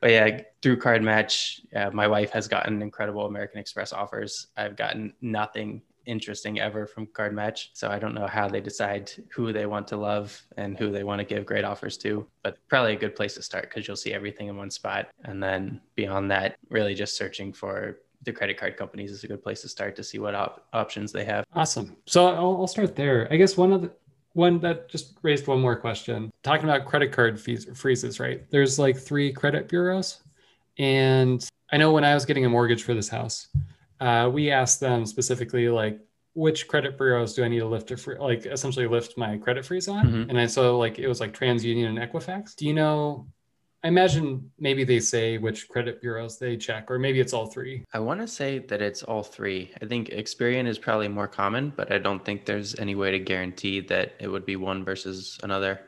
But 0.00 0.10
yeah 0.10 0.40
through 0.62 0.76
card 0.76 1.02
match 1.02 1.62
uh, 1.74 1.90
my 1.90 2.06
wife 2.06 2.30
has 2.32 2.46
gotten 2.46 2.82
incredible 2.82 3.26
American 3.26 3.60
Express 3.60 3.92
offers. 3.92 4.48
I've 4.56 4.76
gotten 4.76 5.14
nothing 5.22 5.82
interesting 6.06 6.60
ever 6.60 6.86
from 6.86 7.06
card 7.06 7.34
match. 7.34 7.70
So 7.74 7.88
i 7.88 7.98
don't 7.98 8.14
know 8.14 8.26
how 8.26 8.48
they 8.48 8.60
decide 8.60 9.10
who 9.30 9.52
they 9.52 9.66
want 9.66 9.86
to 9.88 9.96
love 9.96 10.40
and 10.56 10.78
who 10.78 10.90
they 10.90 11.04
want 11.04 11.20
to 11.20 11.24
give 11.24 11.46
great 11.46 11.64
offers 11.64 11.96
to 11.98 12.26
but 12.42 12.56
probably 12.68 12.92
a 12.94 12.96
good 12.96 13.14
place 13.14 13.34
to 13.34 13.42
start 13.42 13.64
because 13.64 13.86
you'll 13.86 13.96
see 13.96 14.12
everything 14.12 14.48
in 14.48 14.56
one 14.56 14.70
spot. 14.70 15.08
And 15.24 15.42
then 15.42 15.80
beyond 15.94 16.30
that 16.30 16.56
really 16.68 16.94
just 16.94 17.16
searching 17.16 17.52
for 17.52 18.00
the 18.22 18.32
credit 18.32 18.58
card 18.58 18.76
companies 18.76 19.10
is 19.10 19.24
a 19.24 19.28
good 19.28 19.42
place 19.42 19.62
to 19.62 19.68
start 19.68 19.96
to 19.96 20.04
see 20.04 20.18
what 20.18 20.34
op- 20.34 20.66
options 20.72 21.10
they 21.12 21.24
have. 21.24 21.44
Awesome. 21.54 21.96
So 22.06 22.28
I'll, 22.28 22.56
I'll 22.60 22.66
start 22.66 22.94
there. 22.94 23.26
I 23.30 23.36
guess 23.36 23.56
one 23.56 23.72
of 23.72 23.82
the 23.82 23.92
one 24.34 24.60
that 24.60 24.88
just 24.88 25.18
raised 25.22 25.46
one 25.48 25.60
more 25.60 25.74
question 25.74 26.30
talking 26.44 26.68
about 26.68 26.86
credit 26.86 27.10
card 27.12 27.40
fees 27.40 27.66
freezes 27.74 28.20
right? 28.20 28.48
There's 28.50 28.78
like 28.78 28.96
three 28.96 29.32
credit 29.32 29.68
bureaus 29.68 30.22
and 30.78 31.48
i 31.72 31.76
know 31.76 31.92
when 31.92 32.04
i 32.04 32.14
was 32.14 32.24
getting 32.24 32.44
a 32.44 32.48
mortgage 32.48 32.82
for 32.82 32.94
this 32.94 33.08
house 33.08 33.48
uh, 34.00 34.30
we 34.32 34.50
asked 34.50 34.80
them 34.80 35.06
specifically 35.06 35.68
like 35.68 36.00
which 36.34 36.68
credit 36.68 36.96
bureaus 36.96 37.34
do 37.34 37.44
I 37.44 37.48
need 37.48 37.58
to 37.58 37.66
lift 37.66 37.88
to 37.88 38.16
like 38.20 38.46
essentially 38.46 38.86
lift 38.86 39.18
my 39.18 39.36
credit 39.36 39.64
freeze 39.64 39.88
on? 39.88 40.06
Mm-hmm. 40.06 40.30
And 40.30 40.40
I 40.40 40.46
saw 40.46 40.76
like 40.76 40.98
it 40.98 41.08
was 41.08 41.20
like 41.20 41.36
TransUnion 41.36 41.86
and 41.86 41.98
Equifax. 41.98 42.54
Do 42.54 42.66
you 42.66 42.74
know? 42.74 43.26
I 43.82 43.88
imagine 43.88 44.50
maybe 44.58 44.84
they 44.84 45.00
say 45.00 45.38
which 45.38 45.66
credit 45.68 46.02
bureaus 46.02 46.38
they 46.38 46.58
check, 46.58 46.90
or 46.90 46.98
maybe 46.98 47.18
it's 47.18 47.32
all 47.32 47.46
three. 47.46 47.82
I 47.94 47.98
want 47.98 48.20
to 48.20 48.28
say 48.28 48.58
that 48.58 48.82
it's 48.82 49.02
all 49.02 49.22
three. 49.22 49.72
I 49.80 49.86
think 49.86 50.10
Experian 50.10 50.66
is 50.66 50.78
probably 50.78 51.08
more 51.08 51.26
common, 51.26 51.72
but 51.74 51.90
I 51.90 51.96
don't 51.96 52.22
think 52.22 52.44
there's 52.44 52.78
any 52.78 52.94
way 52.94 53.10
to 53.10 53.18
guarantee 53.18 53.80
that 53.80 54.12
it 54.20 54.28
would 54.28 54.44
be 54.44 54.56
one 54.56 54.84
versus 54.84 55.38
another. 55.42 55.80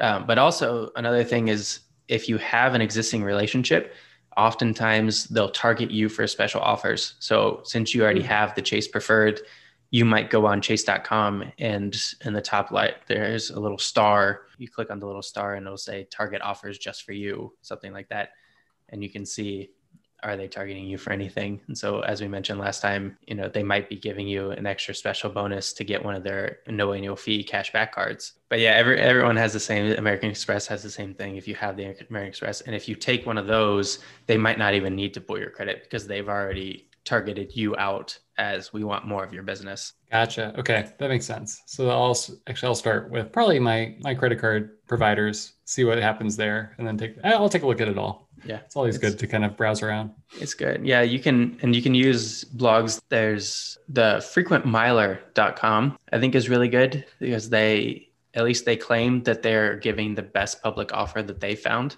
Um, 0.00 0.26
but 0.26 0.38
also, 0.38 0.90
another 0.96 1.22
thing 1.22 1.46
is 1.48 1.80
if 2.08 2.28
you 2.28 2.36
have 2.38 2.74
an 2.74 2.80
existing 2.80 3.22
relationship, 3.22 3.94
oftentimes 4.40 5.24
they'll 5.24 5.50
target 5.50 5.90
you 5.90 6.08
for 6.08 6.26
special 6.26 6.62
offers. 6.62 7.14
So 7.18 7.60
since 7.64 7.94
you 7.94 8.02
already 8.02 8.22
hmm. 8.22 8.28
have 8.28 8.54
the 8.54 8.62
Chase 8.62 8.88
preferred, 8.88 9.40
you 9.90 10.04
might 10.04 10.30
go 10.30 10.46
on 10.46 10.62
chase.com 10.62 11.52
and 11.58 11.96
in 12.24 12.32
the 12.32 12.40
top 12.40 12.70
light 12.70 12.94
there's 13.06 13.50
a 13.50 13.60
little 13.60 13.78
star. 13.78 14.42
You 14.56 14.68
click 14.68 14.90
on 14.90 15.00
the 15.00 15.06
little 15.06 15.22
star 15.22 15.54
and 15.54 15.66
it'll 15.66 15.76
say 15.76 16.06
target 16.10 16.40
offers 16.42 16.78
just 16.78 17.02
for 17.02 17.12
you, 17.12 17.52
something 17.60 17.92
like 17.92 18.08
that. 18.08 18.30
And 18.88 19.02
you 19.02 19.10
can 19.10 19.26
see 19.26 19.70
are 20.22 20.36
they 20.36 20.48
targeting 20.48 20.86
you 20.86 20.98
for 20.98 21.12
anything? 21.12 21.60
And 21.66 21.76
so, 21.76 22.00
as 22.00 22.20
we 22.20 22.28
mentioned 22.28 22.60
last 22.60 22.82
time, 22.82 23.16
you 23.26 23.34
know, 23.34 23.48
they 23.48 23.62
might 23.62 23.88
be 23.88 23.96
giving 23.96 24.28
you 24.28 24.50
an 24.50 24.66
extra 24.66 24.94
special 24.94 25.30
bonus 25.30 25.72
to 25.74 25.84
get 25.84 26.04
one 26.04 26.14
of 26.14 26.22
their 26.22 26.58
no 26.66 26.92
annual 26.92 27.16
fee 27.16 27.44
cashback 27.44 27.92
cards. 27.92 28.34
But 28.48 28.60
yeah, 28.60 28.72
every, 28.72 28.98
everyone 28.98 29.36
has 29.36 29.52
the 29.52 29.60
same. 29.60 29.92
American 29.98 30.30
Express 30.30 30.66
has 30.66 30.82
the 30.82 30.90
same 30.90 31.14
thing. 31.14 31.36
If 31.36 31.46
you 31.46 31.54
have 31.54 31.76
the 31.76 31.84
American 31.84 32.28
Express, 32.28 32.60
and 32.62 32.74
if 32.74 32.88
you 32.88 32.94
take 32.94 33.26
one 33.26 33.38
of 33.38 33.46
those, 33.46 34.00
they 34.26 34.36
might 34.36 34.58
not 34.58 34.74
even 34.74 34.94
need 34.94 35.14
to 35.14 35.20
pull 35.20 35.38
your 35.38 35.50
credit 35.50 35.82
because 35.82 36.06
they've 36.06 36.28
already 36.28 36.88
targeted 37.04 37.56
you 37.56 37.76
out 37.76 38.18
as 38.40 38.72
we 38.72 38.82
want 38.82 39.06
more 39.06 39.22
of 39.22 39.34
your 39.34 39.42
business. 39.42 39.92
Gotcha. 40.10 40.54
Okay, 40.58 40.88
that 40.98 41.08
makes 41.08 41.26
sense. 41.26 41.62
So 41.66 41.90
I'll 41.90 42.16
actually 42.46 42.68
I'll 42.68 42.74
start 42.74 43.10
with 43.10 43.30
probably 43.30 43.58
my 43.58 43.94
my 44.00 44.14
credit 44.14 44.40
card 44.40 44.78
providers, 44.88 45.52
see 45.66 45.84
what 45.84 45.98
happens 45.98 46.36
there, 46.36 46.74
and 46.78 46.86
then 46.86 46.96
take 46.96 47.16
I'll 47.22 47.50
take 47.50 47.62
a 47.62 47.66
look 47.66 47.82
at 47.82 47.88
it 47.88 47.98
all. 47.98 48.28
Yeah, 48.44 48.60
it's 48.64 48.76
always 48.76 48.96
it's, 48.96 49.04
good 49.04 49.18
to 49.18 49.26
kind 49.26 49.44
of 49.44 49.58
browse 49.58 49.82
around. 49.82 50.12
It's 50.40 50.54
good. 50.54 50.84
Yeah, 50.84 51.02
you 51.02 51.20
can 51.20 51.58
and 51.60 51.76
you 51.76 51.82
can 51.82 51.94
use 51.94 52.44
blogs. 52.44 52.98
There's 53.10 53.78
the 53.90 54.16
frequentmiler.com. 54.34 55.98
I 56.10 56.18
think 56.18 56.34
is 56.34 56.48
really 56.48 56.68
good 56.68 57.04
because 57.18 57.50
they 57.50 58.08
at 58.32 58.44
least 58.44 58.64
they 58.64 58.76
claim 58.76 59.22
that 59.24 59.42
they're 59.42 59.76
giving 59.76 60.14
the 60.14 60.22
best 60.22 60.62
public 60.62 60.94
offer 60.94 61.22
that 61.22 61.40
they 61.40 61.54
found. 61.54 61.96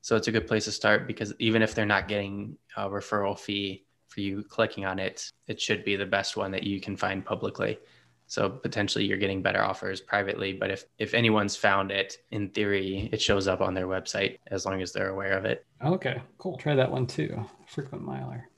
So 0.00 0.16
it's 0.16 0.28
a 0.28 0.32
good 0.32 0.46
place 0.48 0.64
to 0.64 0.72
start 0.72 1.06
because 1.06 1.32
even 1.38 1.62
if 1.62 1.74
they're 1.74 1.86
not 1.86 2.08
getting 2.08 2.56
a 2.76 2.88
referral 2.88 3.38
fee 3.38 3.85
for 4.16 4.22
you 4.22 4.42
clicking 4.42 4.86
on 4.86 4.98
it, 4.98 5.30
it 5.46 5.60
should 5.60 5.84
be 5.84 5.94
the 5.94 6.06
best 6.06 6.38
one 6.38 6.50
that 6.52 6.64
you 6.64 6.80
can 6.80 6.96
find 6.96 7.22
publicly. 7.22 7.78
So 8.28 8.48
potentially 8.48 9.04
you're 9.04 9.18
getting 9.18 9.42
better 9.42 9.62
offers 9.62 10.00
privately, 10.00 10.54
but 10.54 10.70
if 10.70 10.84
if 10.98 11.12
anyone's 11.12 11.54
found 11.54 11.90
it, 11.90 12.16
in 12.30 12.48
theory, 12.48 13.10
it 13.12 13.20
shows 13.20 13.46
up 13.46 13.60
on 13.60 13.74
their 13.74 13.86
website 13.86 14.38
as 14.46 14.64
long 14.64 14.80
as 14.80 14.90
they're 14.92 15.10
aware 15.10 15.36
of 15.36 15.44
it. 15.44 15.66
Okay, 15.84 16.22
cool. 16.38 16.56
Try 16.56 16.74
that 16.74 16.90
one 16.90 17.06
too. 17.06 17.44
Frequent 17.66 18.04
miler. 18.04 18.48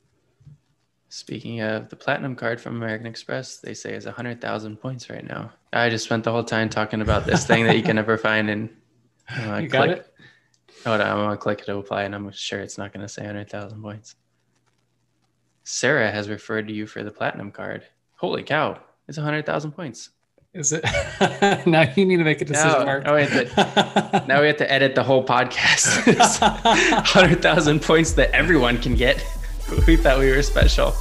Speaking 1.08 1.60
of 1.60 1.88
the 1.88 1.96
platinum 1.96 2.36
card 2.36 2.60
from 2.60 2.76
American 2.76 3.08
Express, 3.08 3.58
they 3.58 3.74
say 3.74 3.94
is 3.94 4.04
100,000 4.04 4.76
points 4.76 5.10
right 5.10 5.26
now. 5.26 5.50
I 5.72 5.88
just 5.88 6.04
spent 6.04 6.22
the 6.22 6.30
whole 6.30 6.44
time 6.44 6.68
talking 6.68 7.00
about 7.00 7.24
this 7.26 7.46
thing 7.46 7.64
that 7.64 7.76
you 7.76 7.82
can 7.82 7.96
never 7.96 8.16
find 8.16 8.48
and 8.48 8.68
uh, 9.36 9.56
you 9.62 9.68
got 9.68 9.88
it. 9.88 10.14
Hold 10.84 11.00
on, 11.00 11.06
I'm 11.08 11.16
gonna 11.16 11.36
click 11.36 11.60
it 11.60 11.66
to 11.66 11.78
apply, 11.78 12.04
and 12.04 12.14
I'm 12.14 12.30
sure 12.30 12.60
it's 12.60 12.78
not 12.78 12.92
gonna 12.92 13.08
say 13.08 13.22
100,000 13.22 13.82
points. 13.82 14.14
Sarah 15.70 16.10
has 16.10 16.30
referred 16.30 16.66
to 16.68 16.72
you 16.72 16.86
for 16.86 17.04
the 17.04 17.10
platinum 17.10 17.52
card. 17.52 17.82
Holy 18.14 18.42
cow, 18.42 18.80
it's 19.06 19.18
100,000 19.18 19.72
points. 19.72 20.08
Is 20.54 20.72
it? 20.72 20.82
now 21.66 21.92
you 21.94 22.06
need 22.06 22.16
to 22.16 22.24
make 22.24 22.40
a 22.40 22.46
decision, 22.46 22.70
now, 22.70 22.84
Mark. 22.86 23.04
Now 23.04 23.16
we, 23.16 23.26
to, 23.26 24.24
now 24.26 24.40
we 24.40 24.46
have 24.46 24.56
to 24.56 24.72
edit 24.72 24.94
the 24.94 25.02
whole 25.04 25.22
podcast. 25.22 26.06
100,000 26.40 27.82
points 27.82 28.12
that 28.12 28.30
everyone 28.30 28.80
can 28.80 28.94
get. 28.94 29.22
We 29.86 29.98
thought 29.98 30.18
we 30.18 30.30
were 30.30 30.42
special. 30.42 30.94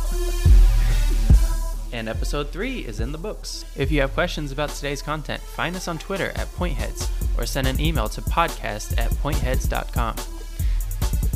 And 1.94 2.10
episode 2.10 2.52
3 2.52 2.80
is 2.80 3.00
in 3.00 3.14
the 3.14 3.18
books. 3.18 3.64
If 3.78 3.90
you 3.94 4.02
have 4.02 4.14
questions 4.14 4.52
about 4.52 4.72
today's 4.72 5.02
content, 5.02 5.42
find 5.42 5.78
us 5.78 5.88
on 5.88 5.98
Twitter 5.98 6.34
at 6.36 6.48
pointheads 6.48 7.10
or 7.38 7.46
send 7.46 7.68
an 7.68 7.80
email 7.80 8.10
to 8.10 8.22
podcast 8.22 8.98
at 8.98 9.12
pointheads.com. 9.12 10.37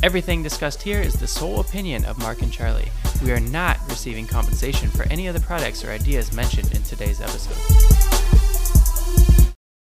Everything 0.02 0.42
discussed 0.42 0.82
here 0.82 1.00
is 1.00 1.14
the 1.14 1.28
sole 1.28 1.60
opinion 1.60 2.04
of 2.06 2.18
Mark 2.18 2.42
and 2.42 2.52
Charlie. 2.52 2.90
We 3.22 3.30
are 3.30 3.38
not 3.38 3.78
receiving 3.88 4.26
compensation 4.26 4.90
for 4.90 5.04
any 5.04 5.28
of 5.28 5.34
the 5.34 5.40
products 5.40 5.84
or 5.84 5.90
ideas 5.90 6.32
mentioned 6.32 6.72
in 6.74 6.82
today's 6.82 7.20
episode. 7.20 8.21